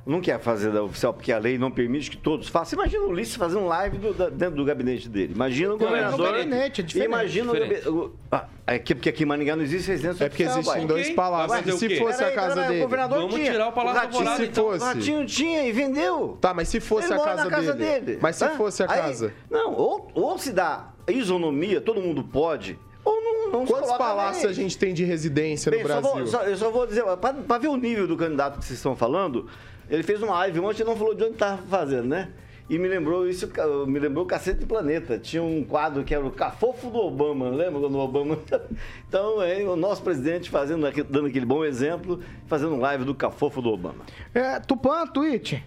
[0.05, 2.77] Não quer fazer da oficial porque a lei não permite que todos façam.
[2.77, 5.33] Imagina o Ulisses fazendo live do- da- dentro do gabinete dele.
[5.33, 6.31] Imagina o Não, é governador.
[6.33, 7.07] gabinete, é diferente.
[7.09, 7.89] Imagina o Diferente.
[7.89, 8.11] o.
[8.31, 10.59] Ah, é que, porque aqui em Maringá não existe residência É porque oficial.
[10.61, 11.73] existem dois palácios.
[11.73, 12.79] o se fosse a casa dele?
[12.81, 13.51] O governador Vamos tinha.
[13.51, 14.63] tirar o Palácio Ratinho- da Alvorada, Se então.
[14.65, 14.83] fosse.
[14.83, 16.37] O Ratinho tinha e vendeu.
[16.39, 17.99] Tá, mas se fosse Ele a casa, na casa dele.
[18.01, 18.19] dele.
[18.21, 18.49] Mas se Hã?
[18.51, 19.33] fosse a Aí- casa.
[19.49, 24.53] Não, ou, ou se dá isonomia, todo mundo pode, ou não, não Quantos palácios a
[24.53, 26.17] gente tem de residência Bem, no só Brasil?
[26.19, 27.03] vou- só- eu só vou dizer,
[27.47, 29.47] para ver o nível do candidato que vocês estão falando,
[29.89, 32.29] ele fez uma live ontem e não falou de onde estava fazendo, né?
[32.67, 33.47] E me lembrou isso,
[33.85, 35.19] me lembrou o Cacete do Planeta.
[35.19, 38.39] Tinha um quadro que era o Cafofo do Obama, lembra quando o Obama.
[39.07, 43.61] Então, é o nosso presidente fazendo, dando aquele bom exemplo, fazendo um live do Cafofo
[43.61, 44.03] do Obama.
[44.33, 45.63] É, Tupã, tweet.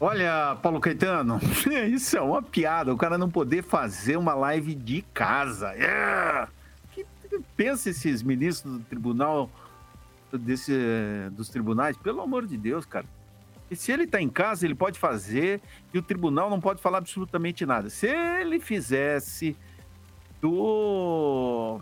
[0.00, 1.38] Olha, Paulo Caetano,
[1.92, 2.92] isso é uma piada.
[2.92, 5.68] O cara não poder fazer uma live de casa.
[5.74, 6.48] É.
[6.92, 9.50] Que, que pensa esses ministros do tribunal,
[10.32, 10.72] desse,
[11.32, 11.96] dos tribunais?
[11.96, 13.06] Pelo amor de Deus, cara.
[13.70, 15.60] E se ele tá em casa, ele pode fazer
[15.92, 17.90] e o tribunal não pode falar absolutamente nada.
[17.90, 19.56] Se ele fizesse
[20.40, 21.80] do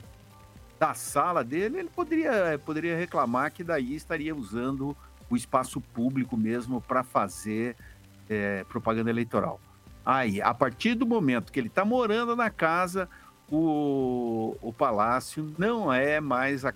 [0.78, 4.94] da sala dele, ele poderia, poderia reclamar que daí estaria usando
[5.30, 7.76] o espaço público mesmo para fazer
[8.28, 9.60] é, propaganda eleitoral.
[10.04, 13.08] Aí, a partir do momento que ele está morando na casa,
[13.50, 16.72] o, o palácio não é mais a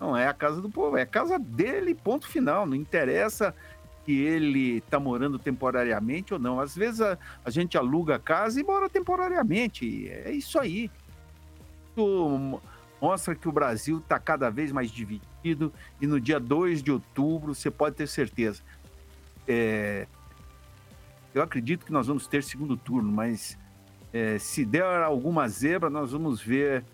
[0.00, 2.66] não é a casa do povo, é a casa dele, ponto final.
[2.66, 3.54] Não interessa
[4.04, 6.60] que ele está morando temporariamente ou não.
[6.60, 10.08] Às vezes a, a gente aluga a casa e mora temporariamente.
[10.08, 10.90] É isso aí.
[11.90, 12.62] Isso mo-
[13.00, 17.54] mostra que o Brasil está cada vez mais dividido e no dia 2 de outubro
[17.54, 18.62] você pode ter certeza.
[19.48, 20.06] É,
[21.34, 23.58] eu acredito que nós vamos ter segundo turno, mas
[24.12, 26.84] é, se der alguma zebra, nós vamos ver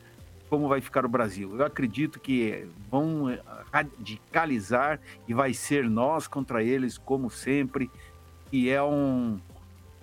[0.53, 1.57] como vai ficar o Brasil.
[1.57, 3.39] Eu acredito que vão
[3.73, 7.91] radicalizar e vai ser nós contra eles, como sempre,
[8.53, 9.41] e é um-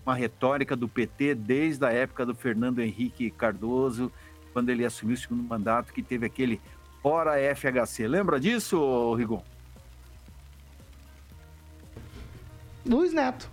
[0.04, 4.12] uma retórica do PT desde a época do Fernando Henrique Cardoso,
[4.52, 6.60] quando ele assumiu o segundo mandato, que teve aquele
[7.00, 8.08] fora FHC.
[8.08, 9.44] Lembra disso, Rigon?
[12.88, 13.52] Luiz Neto.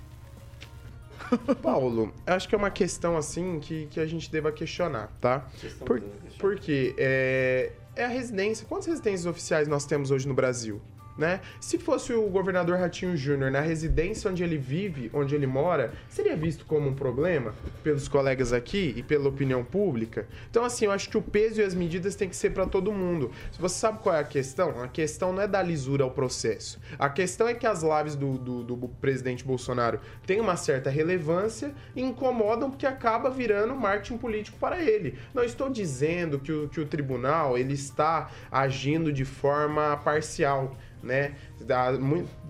[1.62, 5.49] Paulo, acho que é uma questão assim que, que a gente deva questionar, tá?
[5.85, 6.03] Por,
[6.39, 8.66] porque é, é a residência.
[8.66, 10.81] Quantas residências oficiais nós temos hoje no Brasil?
[11.16, 11.40] Né?
[11.60, 16.36] Se fosse o governador Ratinho Júnior na residência onde ele vive, onde ele mora, seria
[16.36, 20.26] visto como um problema pelos colegas aqui e pela opinião pública?
[20.50, 22.92] Então, assim, eu acho que o peso e as medidas têm que ser para todo
[22.92, 23.30] mundo.
[23.58, 26.78] Você sabe qual é a questão, a questão não é dar lisura ao processo.
[26.98, 31.72] A questão é que as lives do, do, do presidente Bolsonaro têm uma certa relevância
[31.94, 35.18] e incomodam porque acaba virando marketing político para ele.
[35.32, 40.76] Não estou dizendo que o, que o tribunal ele está agindo de forma parcial
[41.07, 41.34] né?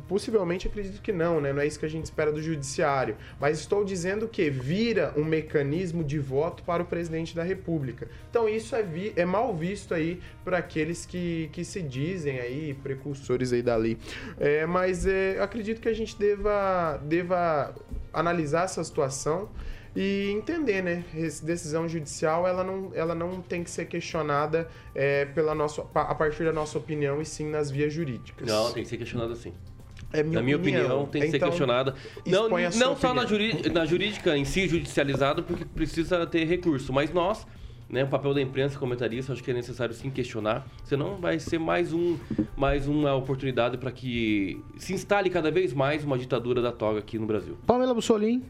[0.09, 1.53] Possivelmente acredito que não, né?
[1.53, 3.17] Não é isso que a gente espera do judiciário.
[3.41, 8.09] Mas estou dizendo que vira um mecanismo de voto para o presidente da República.
[8.31, 12.75] Então isso é, vi- é mal visto aí por aqueles que, que se dizem aí
[12.83, 13.99] precursores aí da lei.
[14.39, 17.75] É, mas é, acredito que a gente deva, deva
[18.13, 19.49] analisar essa situação
[19.97, 21.05] e entender, né?
[21.17, 26.15] Essa decisão judicial ela não, ela não tem que ser questionada é, pela nossa, a
[26.15, 28.47] partir da nossa opinião e sim nas vias jurídicas.
[28.47, 29.53] Não, tem que ser questionado assim.
[30.13, 31.07] É minha na minha opinião, opinião.
[31.07, 31.95] tem que ser Então, questionada.
[32.27, 36.93] Não, não só na, juri- na jurídica em si, judicializado, porque precisa ter recurso.
[36.93, 37.45] Mas nós,
[37.91, 40.65] né, o papel da imprensa comentarista, acho que é necessário sim questionar.
[40.85, 42.17] Senão vai ser mais, um,
[42.57, 47.19] mais uma oportunidade para que se instale cada vez mais uma ditadura da toga aqui
[47.19, 47.57] no Brasil.
[47.67, 48.45] Pamela Bussolini.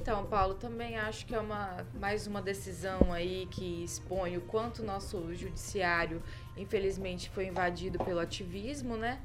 [0.00, 4.80] Então, Paulo, também acho que é uma, mais uma decisão aí que expõe o quanto
[4.80, 6.22] o nosso judiciário,
[6.56, 9.20] infelizmente, foi invadido pelo ativismo, né?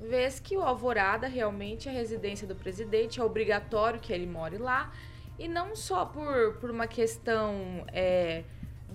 [0.00, 4.56] vez que o Alvorada realmente é a residência do presidente, é obrigatório que ele more
[4.58, 4.92] lá,
[5.38, 8.44] e não só por, por uma questão é,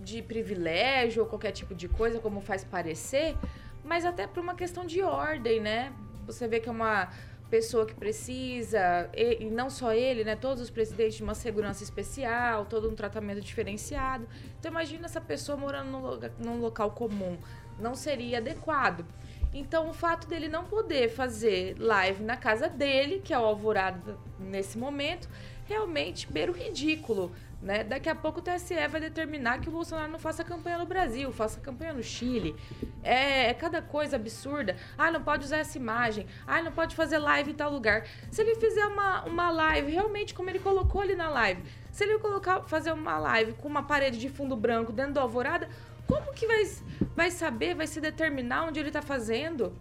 [0.03, 3.35] de privilégio ou qualquer tipo de coisa, como faz parecer,
[3.83, 5.91] mas até por uma questão de ordem, né?
[6.25, 7.09] Você vê que é uma
[7.53, 10.35] pessoa que precisa, e, e não só ele, né?
[10.35, 14.27] Todos os presidentes de uma segurança especial, todo um tratamento diferenciado.
[14.59, 17.37] Então imagina essa pessoa morando num, num local comum.
[17.79, 19.05] Não seria adequado.
[19.53, 24.17] Então, o fato dele não poder fazer live na casa dele, que é o Alvorada
[24.39, 25.29] nesse momento,
[25.67, 27.31] realmente beira o ridículo.
[27.63, 27.81] Né?
[27.81, 31.31] Daqui a pouco o TSE vai determinar que o Bolsonaro não faça campanha no Brasil,
[31.31, 32.53] faça campanha no Chile.
[33.01, 34.75] É, é cada coisa absurda.
[34.97, 36.27] Ah, não pode usar essa imagem.
[36.45, 38.05] Ah, não pode fazer live em tal lugar.
[38.29, 42.19] Se ele fizer uma, uma live, realmente como ele colocou ali na live, se ele
[42.19, 45.69] colocar, fazer uma live com uma parede de fundo branco dentro do Alvorada,
[46.05, 46.69] como que vai,
[47.15, 49.73] vai saber, vai se determinar onde ele está fazendo?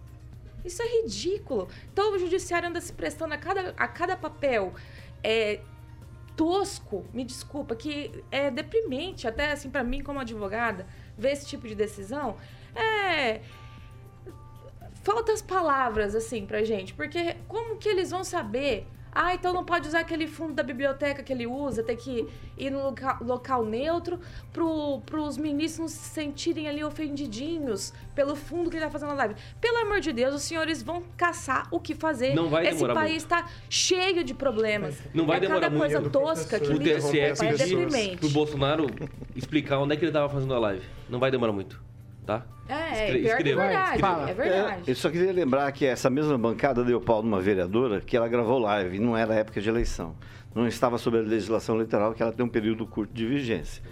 [0.63, 1.67] Isso é ridículo.
[1.91, 4.73] Então o judiciário anda se prestando a cada, a cada papel
[5.21, 5.59] é,
[6.35, 10.85] tosco, me desculpa, que é deprimente, até assim, para mim como advogada,
[11.17, 12.37] ver esse tipo de decisão.
[12.75, 13.41] É.
[15.03, 18.87] Falta as palavras, assim, pra gente, porque como que eles vão saber?
[19.15, 22.69] Ah, então não pode usar aquele fundo da biblioteca que ele usa, tem que ir
[22.71, 24.19] no loca- local neutro
[24.51, 29.15] pro, pros ministros não se sentirem ali ofendidinhos pelo fundo que ele tá fazendo a
[29.15, 29.35] live.
[29.61, 32.33] Pelo amor de Deus, os senhores vão caçar o que fazer.
[32.35, 34.97] Não vai Esse país tá cheio de problemas.
[35.13, 35.91] Não vai é demorar cada muito.
[35.93, 38.17] coisa tosca que o me TSE desculpa, é deprimente.
[38.17, 38.87] pro Bolsonaro
[39.35, 40.85] explicar onde é que ele tava fazendo a live.
[41.09, 41.81] Não vai demorar muito,
[42.23, 42.45] tá?
[42.67, 43.61] É, Escre- pior que é escreva.
[43.61, 43.95] verdade.
[43.95, 44.29] Escreva.
[44.29, 44.81] É verdade.
[44.87, 48.57] Eu só queria lembrar que essa mesma bancada deu pau numa vereadora que ela gravou
[48.59, 50.15] live, não era época de eleição.
[50.55, 53.83] Não estava sob a legislação eleitoral, que ela tem um período curto de vigência.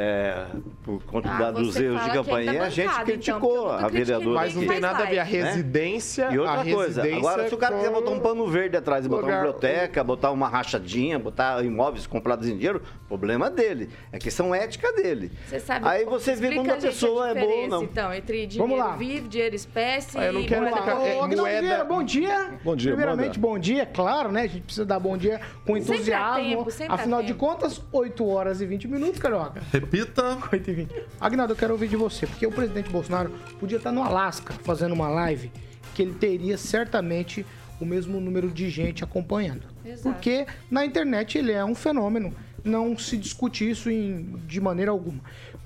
[0.00, 0.46] É,
[0.84, 2.46] por conta Ah, dos erros de é campanha.
[2.46, 4.34] da e a gente bancada, então, criticou nunca a vereadora.
[4.36, 5.50] Mas não tem nada a ver a live, né?
[5.50, 6.28] residência.
[6.30, 9.04] E outra a coisa, residência agora se o cara quiser botar um pano verde atrás
[9.04, 13.90] e botar uma biblioteca, botar uma rachadinha, botar imóveis comprados em dinheiro, problema dele.
[14.12, 15.32] É questão ética dele.
[15.48, 17.82] Você sabe, Aí você vê quando a pessoa é boa ou não.
[17.82, 18.94] Então, entre dinheiro Vamos lá.
[18.94, 22.50] vivo, dinheiro espécie Ah, eu não e quero moeda ficar- é, moeda- bom dia.
[22.62, 24.42] Bom dia, Primeiramente, bom dia, claro, né?
[24.42, 25.94] A gente precisa dar bom dia com Sempre há
[26.38, 26.56] entusiasmo.
[26.56, 29.60] tempo, sempre há Afinal de contas, 8 horas e 20 minutos, Carioca.
[29.90, 30.38] Repita.
[30.52, 31.02] 8 e 20.
[31.20, 34.92] Agnaldo, eu quero ouvir de você, porque o presidente Bolsonaro podia estar no Alasca fazendo
[34.92, 35.50] uma live
[35.94, 37.44] que ele teria certamente
[37.80, 39.62] o mesmo número de gente acompanhando.
[39.84, 40.02] Exato.
[40.14, 45.20] Porque na internet ele é um fenômeno, não se discute isso em- de maneira alguma.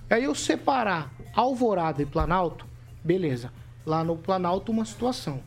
[0.09, 2.65] Aí eu separar Alvorada e Planalto,
[3.03, 3.51] beleza.
[3.85, 5.41] Lá no Planalto uma situação,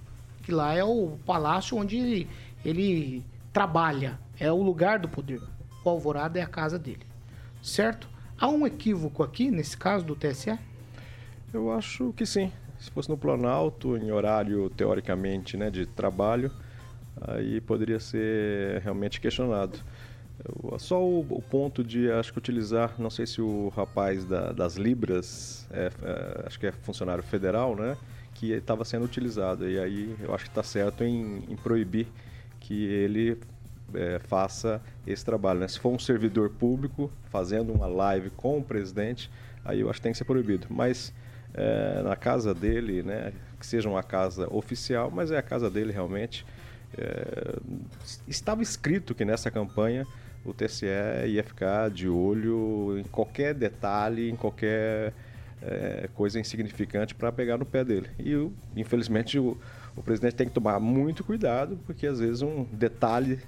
[0.43, 2.28] que lá é o palácio onde ele,
[2.65, 3.23] ele
[3.53, 5.41] trabalha, é o lugar do poder.
[5.84, 7.05] O Alvorada é a casa dele,
[7.61, 8.09] certo?
[8.38, 10.58] Há um equívoco aqui, nesse caso do TSE?
[11.54, 12.52] Eu acho que sim.
[12.80, 16.52] Se fosse no Planalto, em horário teoricamente né, de trabalho,
[17.22, 19.80] aí poderia ser realmente questionado.
[20.78, 24.76] Só o, o ponto de, acho que utilizar, não sei se o rapaz da- das
[24.76, 27.96] Libras, é, é, acho que é funcionário federal, né?
[28.34, 29.68] Que estava sendo utilizado.
[29.70, 32.08] E aí eu acho que está certo em, em proibir
[32.60, 33.38] que ele
[33.96, 35.60] é, faça esse trabalho.
[35.60, 35.68] Né?
[35.68, 39.30] Se for um servidor público fazendo uma live com o presidente,
[39.64, 40.68] aí eu acho que tem que ser proibido.
[40.70, 41.14] Mas
[41.54, 45.91] é, na casa dele, né, que seja uma casa oficial, mas é a casa dele
[45.91, 46.46] realmente.
[46.98, 47.60] é,
[48.28, 50.06] estava escrito que nessa campanha
[50.46, 50.86] o TSE
[51.28, 55.12] ia ficar de olho em qualquer detalhe, em qualquer
[55.62, 58.10] é, coisa insignificante para pegar no pé dele.
[58.20, 59.58] E infelizmente o,
[59.96, 63.39] o presidente tem que tomar muito cuidado, porque às vezes um detalhe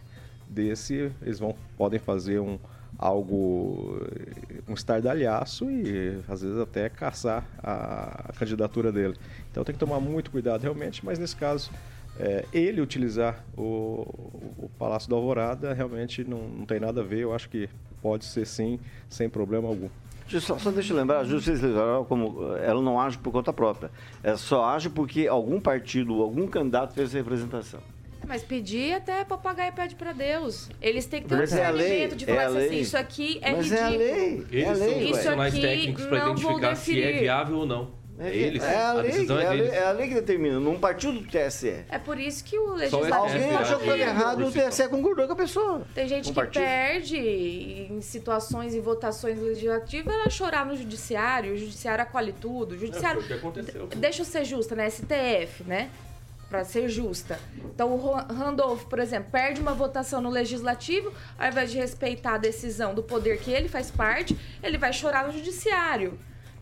[0.49, 2.57] desse eles vão podem fazer um
[2.97, 4.01] algo
[4.67, 9.15] um estardalhaço e às vezes até caçar a, candidatura dele.
[9.51, 11.69] Então tem que tomar muito cuidado realmente, mas nesse caso
[12.19, 14.01] é, ele utilizar o,
[14.57, 17.19] o Palácio da Alvorada realmente não, não tem nada a ver.
[17.19, 17.69] Eu acho que
[18.01, 18.79] pode ser sim,
[19.09, 19.89] sem problema algum.
[20.27, 23.89] Só, só deixa eu lembrar, a Justiça Eleitoral, como ela não age por conta própria.
[24.21, 27.79] Ela só age porque algum partido, algum candidato fez representação.
[28.27, 30.69] Mas pedir até papagaio pede pra Deus.
[30.81, 32.79] Eles têm que ter um Mas é discernimento de é falar a assim, lei.
[32.81, 33.83] isso aqui é Mas ridículo.
[33.83, 34.45] é a lei.
[34.51, 37.05] Eles é a são lei, Isso profissionais aqui técnicos para não vou identificar se é
[37.05, 37.19] definir.
[37.21, 37.97] viável ou não.
[38.19, 38.63] É eles.
[38.63, 39.73] É a, a lei, decisão é, é a lei, deles.
[39.75, 41.85] é a lei que determina, num partido do TSE.
[41.87, 43.57] É por isso que o é Alguém viável.
[43.59, 45.81] achou que estava errado, o TSE concordou com a pessoa.
[45.93, 46.63] Tem gente Um que partido.
[46.63, 52.71] perde em situações e votações legislativas, ela chorar no judiciário, o judiciário acolhe tudo.
[52.73, 53.21] O judiciário.
[53.21, 53.87] É, foi o que aconteceu.
[53.95, 54.89] Deixa eu ser justa, né?
[54.89, 55.89] STF, né?
[56.49, 57.37] Pra ser justa.
[57.57, 62.37] Então, o Randolph, por exemplo, perde uma votação no legislativo, ao invés de respeitar a
[62.37, 66.17] decisão do poder que ele faz parte, ele vai chorar no judiciário.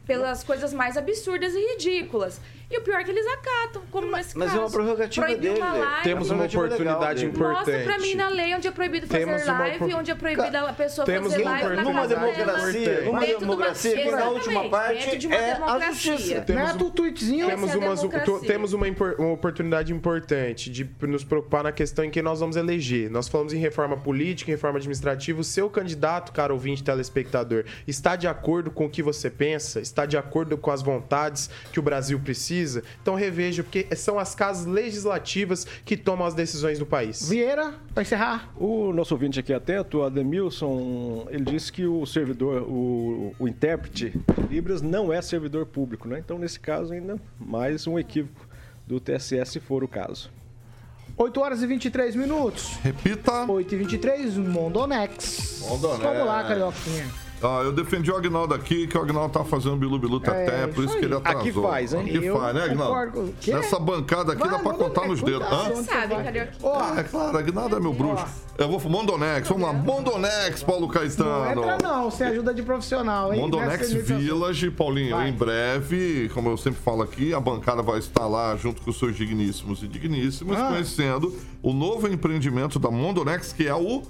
[0.06, 2.40] Pelas coisas mais absurdas e ridículas.
[2.68, 4.64] E o pior é que eles acatam, como nesse mas é caso.
[4.64, 5.62] uma prerrogativa Proibir dele.
[5.62, 6.04] uma live.
[6.04, 7.58] Temos uma oportunidade importante.
[7.70, 10.58] Mostra pra mim na lei onde é proibido fazer Temos uma live, onde é proibido
[10.58, 12.32] a pessoa Temos fazer live na Numa casa dela.
[12.34, 16.12] democracia, numa Dentro de uma- democracia, que na última parte de uma é a democracia.
[16.18, 16.46] justiça.
[16.50, 17.46] Não é tu tweetzinho?
[17.46, 18.02] Temos, é a umas-
[18.48, 22.56] temos uma, impor- uma oportunidade importante de nos preocupar na questão em que nós vamos
[22.56, 23.12] eleger.
[23.12, 25.40] Nós falamos em reforma política, em reforma administrativa.
[25.40, 29.80] O seu candidato, cara ouvinte, telespectador, está de acordo com o que você pensa?
[29.80, 32.84] Está de acordo com as vontades que o Brasil precisa?
[33.02, 37.30] Então reveja, porque são as casas legislativas que tomam as decisões do país.
[37.30, 38.50] Vieira, pra encerrar.
[38.58, 44.10] O nosso ouvinte aqui atento, o Ademilson, ele disse que o servidor, o, o intérprete
[44.10, 46.18] de Libras não é servidor público, né?
[46.18, 48.48] Então, nesse caso, ainda mais um equívoco
[48.88, 50.32] do TSE, se for o caso.
[51.18, 52.78] 8 horas e 23 minutos.
[52.84, 53.46] Repita.
[53.50, 55.64] 8 e 23, Mondonex.
[55.68, 56.02] Mondonex.
[56.02, 57.25] Vamos lá, Carioquinha.
[57.46, 60.84] Ah, eu defendi o Agnaldo aqui, que o Agnaldo tá fazendo bilu-bilu teté, É, por
[60.84, 61.42] isso isso que ele atrasou.
[61.42, 62.02] Aqui faz, hein?
[62.02, 62.64] Aqui Eu faz, né.
[62.64, 63.34] Agnaldo?
[63.48, 65.48] Nessa bancada aqui Vai, dá pra contar nos dedos.
[65.48, 65.70] Hã?
[65.70, 66.52] Você sabe, Carioca.
[66.64, 68.26] Ó, Ah, é claro, Agnaldo é meu bruxo.
[68.58, 69.74] Eu vou pro Mondonex, vamos lá.
[69.74, 71.52] Mondonex, Paulo não Caetano.
[71.64, 73.42] entra não, sem ajuda de profissional, hein?
[73.42, 73.92] Mondonex.
[73.92, 75.30] Village, Paulinho, Vai.
[75.30, 78.98] em breve, como eu sempre falo aqui, a bancada vai estar lá junto com os
[78.98, 80.70] seus digníssimos e digníssimas, Ah.
[80.70, 84.02] conhecendo o novo empreendimento da Mondonex, que é o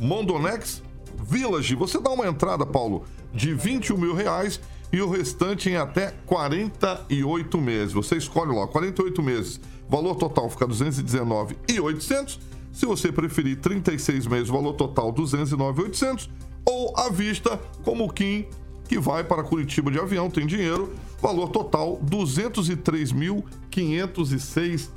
[0.00, 0.82] Mondonex
[1.22, 1.74] Village.
[1.74, 4.60] Você dá uma entrada, Paulo, de 21 mil reais
[4.92, 7.92] e o restante em até 48 meses.
[7.92, 9.60] Você escolhe lá, 48 meses.
[9.88, 12.40] Valor total fica 219,800.
[12.72, 16.28] Se você preferir 36 meses, valor total 209,800
[16.64, 18.46] ou à vista, como o Kim,
[18.88, 24.90] que vai para Curitiba de avião, tem dinheiro, valor total 203.506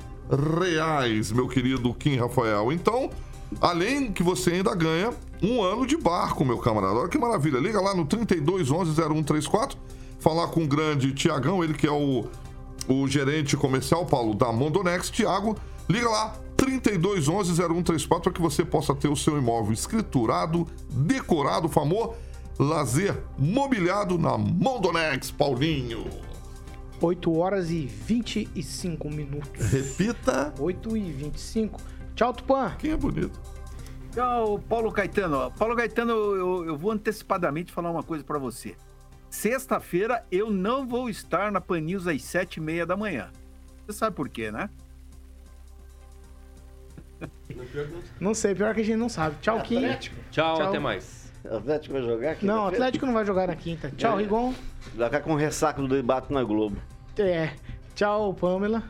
[0.60, 2.70] reais, meu querido Kim Rafael.
[2.72, 3.10] Então,
[3.60, 6.94] além que você ainda ganha um ano de barco, meu camarada.
[6.94, 7.58] Olha que maravilha.
[7.58, 9.76] Liga lá no 3211-0134,
[10.18, 12.26] falar com o grande Tiagão, ele que é o,
[12.88, 15.10] o gerente comercial, Paulo, da Mondonex.
[15.10, 15.56] Tiago,
[15.88, 22.14] liga lá, 3211-0134, para que você possa ter o seu imóvel escriturado, decorado, famoso,
[22.58, 26.04] lazer mobiliado na Mondonex, Paulinho.
[27.00, 29.70] 8 horas e 25 minutos.
[29.70, 30.54] Repita.
[30.58, 31.80] 8 e 25.
[32.16, 32.74] Tchau, Tupã.
[32.78, 33.38] Quem é bonito?
[34.12, 35.52] Tchau, Paulo Caetano.
[35.52, 38.74] Paulo Caetano, eu, eu vou antecipadamente falar uma coisa pra você.
[39.28, 43.30] Sexta-feira eu não vou estar na Pan News às sete e meia da manhã.
[43.86, 44.70] Você sabe por quê, né?
[48.18, 49.36] Não sei, pior que a gente não sabe.
[49.40, 49.82] Tchau, Kim.
[50.30, 50.62] Tchau, Tchau.
[50.68, 51.32] até mais.
[51.44, 52.46] O Atlético vai jogar aqui?
[52.46, 53.90] Não, o Atlético não vai jogar na quinta.
[53.96, 54.22] Tchau, É.
[54.22, 54.52] Rigon.
[54.94, 56.76] Vai ficar com ressaca do debate na Globo.
[57.18, 57.52] É.
[57.94, 58.82] Tchau, Pamela.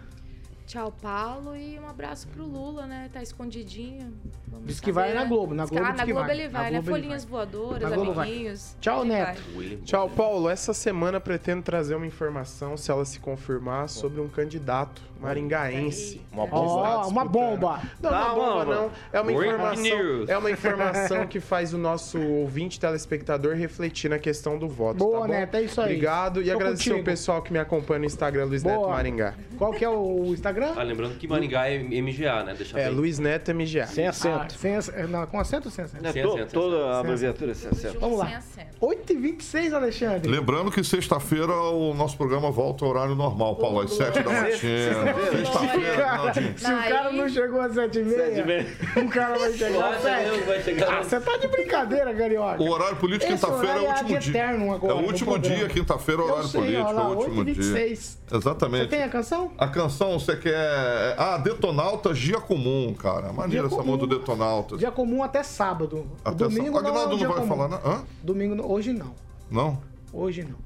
[0.66, 3.08] Tchau, Paulo, e um abraço pro Lula, né?
[3.12, 4.12] Tá escondidinho.
[4.48, 5.28] Vamos Diz que vai saber, na né?
[5.28, 6.36] Globo, na Globo Ah, na que Globo vai.
[6.40, 6.82] ele Na vai, né?
[6.82, 8.28] Folhinhas voadoras, Na Globo vai.
[8.28, 8.76] amiguinhos.
[8.80, 9.42] Tchau, ele Neto.
[9.54, 9.76] vai.
[9.84, 10.48] Tchau, Paulo.
[10.48, 16.20] Essa semana pretendo trazer uma informação, se ela se confirmar, sobre um candidato maringaense.
[16.32, 16.82] Uma bomba.
[17.04, 17.80] Ó, uma bomba.
[18.00, 18.90] Não, uma Não, bomba não.
[19.12, 20.24] É uma informação.
[20.28, 24.98] É uma informação que faz o nosso ouvinte telespectador refletir na questão do voto.
[24.98, 25.32] Boa, tá bom?
[25.32, 25.86] Neto, é isso aí.
[25.92, 27.00] Obrigado e Tô agradecer contigo.
[27.00, 28.88] o pessoal que me acompanha no Instagram, Luiz Neto Boa.
[28.90, 29.34] Maringá.
[29.56, 30.72] Qual que é o Instagram?
[30.76, 32.54] Ah, lembrando que Maringá é MGA, né?
[32.56, 32.94] Deixa É, bem.
[32.94, 33.86] Luiz Neto MGA.
[33.86, 34.54] Sem Ah, acento.
[34.58, 36.06] sem, ac- não, com acento ou sem acento?
[36.06, 37.98] É, Sem to- acento, toda sem a abreviatura sem acento.
[38.00, 38.26] Vamos lá.
[38.26, 38.66] Sem acento.
[38.80, 40.30] 8h26, Alexandre.
[40.30, 44.50] Lembrando que sexta-feira o nosso programa volta ao horário normal, Paulo, às 7 da manhã.
[44.56, 46.58] Sexta-feira, Naldinho.
[46.58, 48.66] Se o cara não chegou às 7h30,
[49.04, 50.98] o cara vai chegar às 7 vai chegar.
[50.98, 52.62] Ah, você tá de brincadeira, Carioca.
[52.62, 54.48] O horário político, quinta-feira, é o é último dia.
[54.74, 58.18] agora é o último dia, quinta-feira, horário político, é o último 8h26.
[58.28, 58.38] dia.
[58.38, 58.84] Exatamente.
[58.84, 59.45] Você tem a canção?
[59.58, 61.14] A canção, você quer.
[61.18, 63.32] Ah, Detonautas Dia Comum, cara.
[63.32, 64.78] Maneiro Dia essa mão do Detonautas.
[64.78, 66.06] Dia comum até sábado.
[66.24, 67.48] Até Domingo só- não, é Agnaldo não dia vai comum.
[67.48, 67.78] falar, né?
[67.84, 68.04] Hã?
[68.22, 69.14] Domingo, não- hoje não.
[69.50, 69.78] Não?
[70.12, 70.56] Hoje não.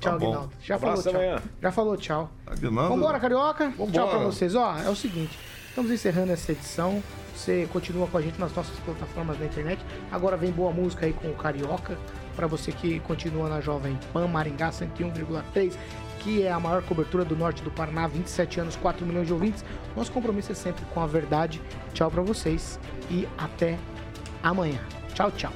[0.00, 0.26] Tchau, bom.
[0.26, 0.50] Aguinaldo.
[0.62, 1.22] Já Abraço, falou tchau.
[1.22, 1.42] amanhã.
[1.62, 2.30] Já falou tchau.
[2.46, 2.94] Aguinaldo.
[2.94, 3.70] Vambora, Carioca.
[3.70, 4.08] Tchau Vambora.
[4.08, 4.54] pra vocês.
[4.54, 5.38] Ó, é o seguinte.
[5.68, 7.02] Estamos encerrando essa edição.
[7.34, 9.80] Você continua com a gente nas nossas plataformas da internet.
[10.10, 11.98] Agora vem boa música aí com o Carioca.
[12.34, 15.74] Pra você que continua na Jovem Pan Maringá 101,3,
[16.42, 19.64] é a maior cobertura do norte do Paraná, 27 anos, 4 milhões de ouvintes.
[19.96, 21.60] Nosso compromisso é sempre com a verdade.
[21.92, 22.78] Tchau pra vocês
[23.10, 23.78] e até
[24.42, 24.78] amanhã.
[25.14, 25.52] Tchau, tchau.